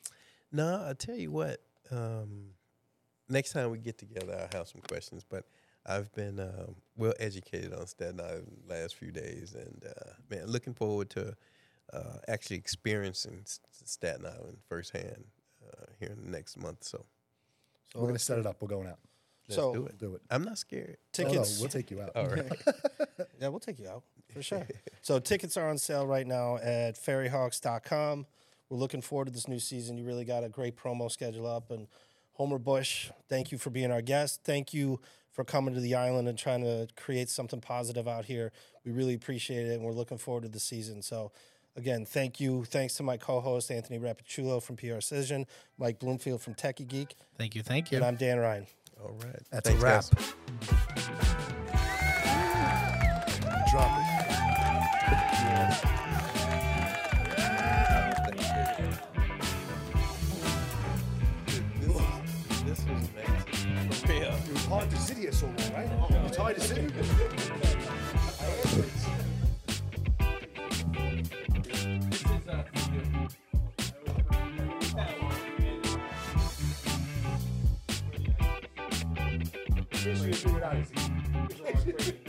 [0.51, 1.61] No, I tell you what.
[1.91, 2.51] Um,
[3.29, 5.23] next time we get together, I'll have some questions.
[5.27, 5.45] But
[5.85, 10.45] I've been um, well educated on Staten Island the last few days, and uh, man,
[10.47, 11.33] looking forward to
[11.93, 13.41] uh, actually experiencing
[13.85, 15.23] Staten Island firsthand
[15.65, 16.83] uh, here in the next month.
[16.83, 17.05] So
[17.93, 18.57] So We're gonna set it up.
[18.61, 18.99] We're going out.
[19.47, 19.97] let's So- do it.
[19.97, 20.21] Do it.
[20.29, 20.97] I'm not scared.
[21.19, 21.59] Oh, no, tickets.
[21.59, 22.11] we'll take you out.
[22.15, 22.51] All right.
[23.39, 24.03] Yeah, we'll take you out
[24.33, 24.67] for sure.
[25.01, 28.25] so tickets are on sale right now at ferryhawks.com.
[28.69, 29.97] We're looking forward to this new season.
[29.97, 31.71] You really got a great promo schedule up.
[31.71, 31.87] And
[32.33, 34.41] Homer Bush, thank you for being our guest.
[34.43, 34.99] Thank you
[35.31, 38.51] for coming to the island and trying to create something positive out here.
[38.83, 41.01] We really appreciate it, and we're looking forward to the season.
[41.01, 41.31] So,
[41.75, 42.65] again, thank you.
[42.65, 45.45] Thanks to my co-host Anthony Rapichulo from PR Cision,
[45.77, 47.97] Mike Bloomfield from Techie Geek, Thank you, thank you.
[47.97, 48.65] and I'm Dan Ryan.
[49.01, 49.39] All right.
[49.51, 50.03] That's Thanks, a wrap.
[50.15, 51.53] guys.
[65.37, 65.87] So long, right?
[66.25, 66.89] It's hard to sit here.
[79.91, 82.26] Figure it out.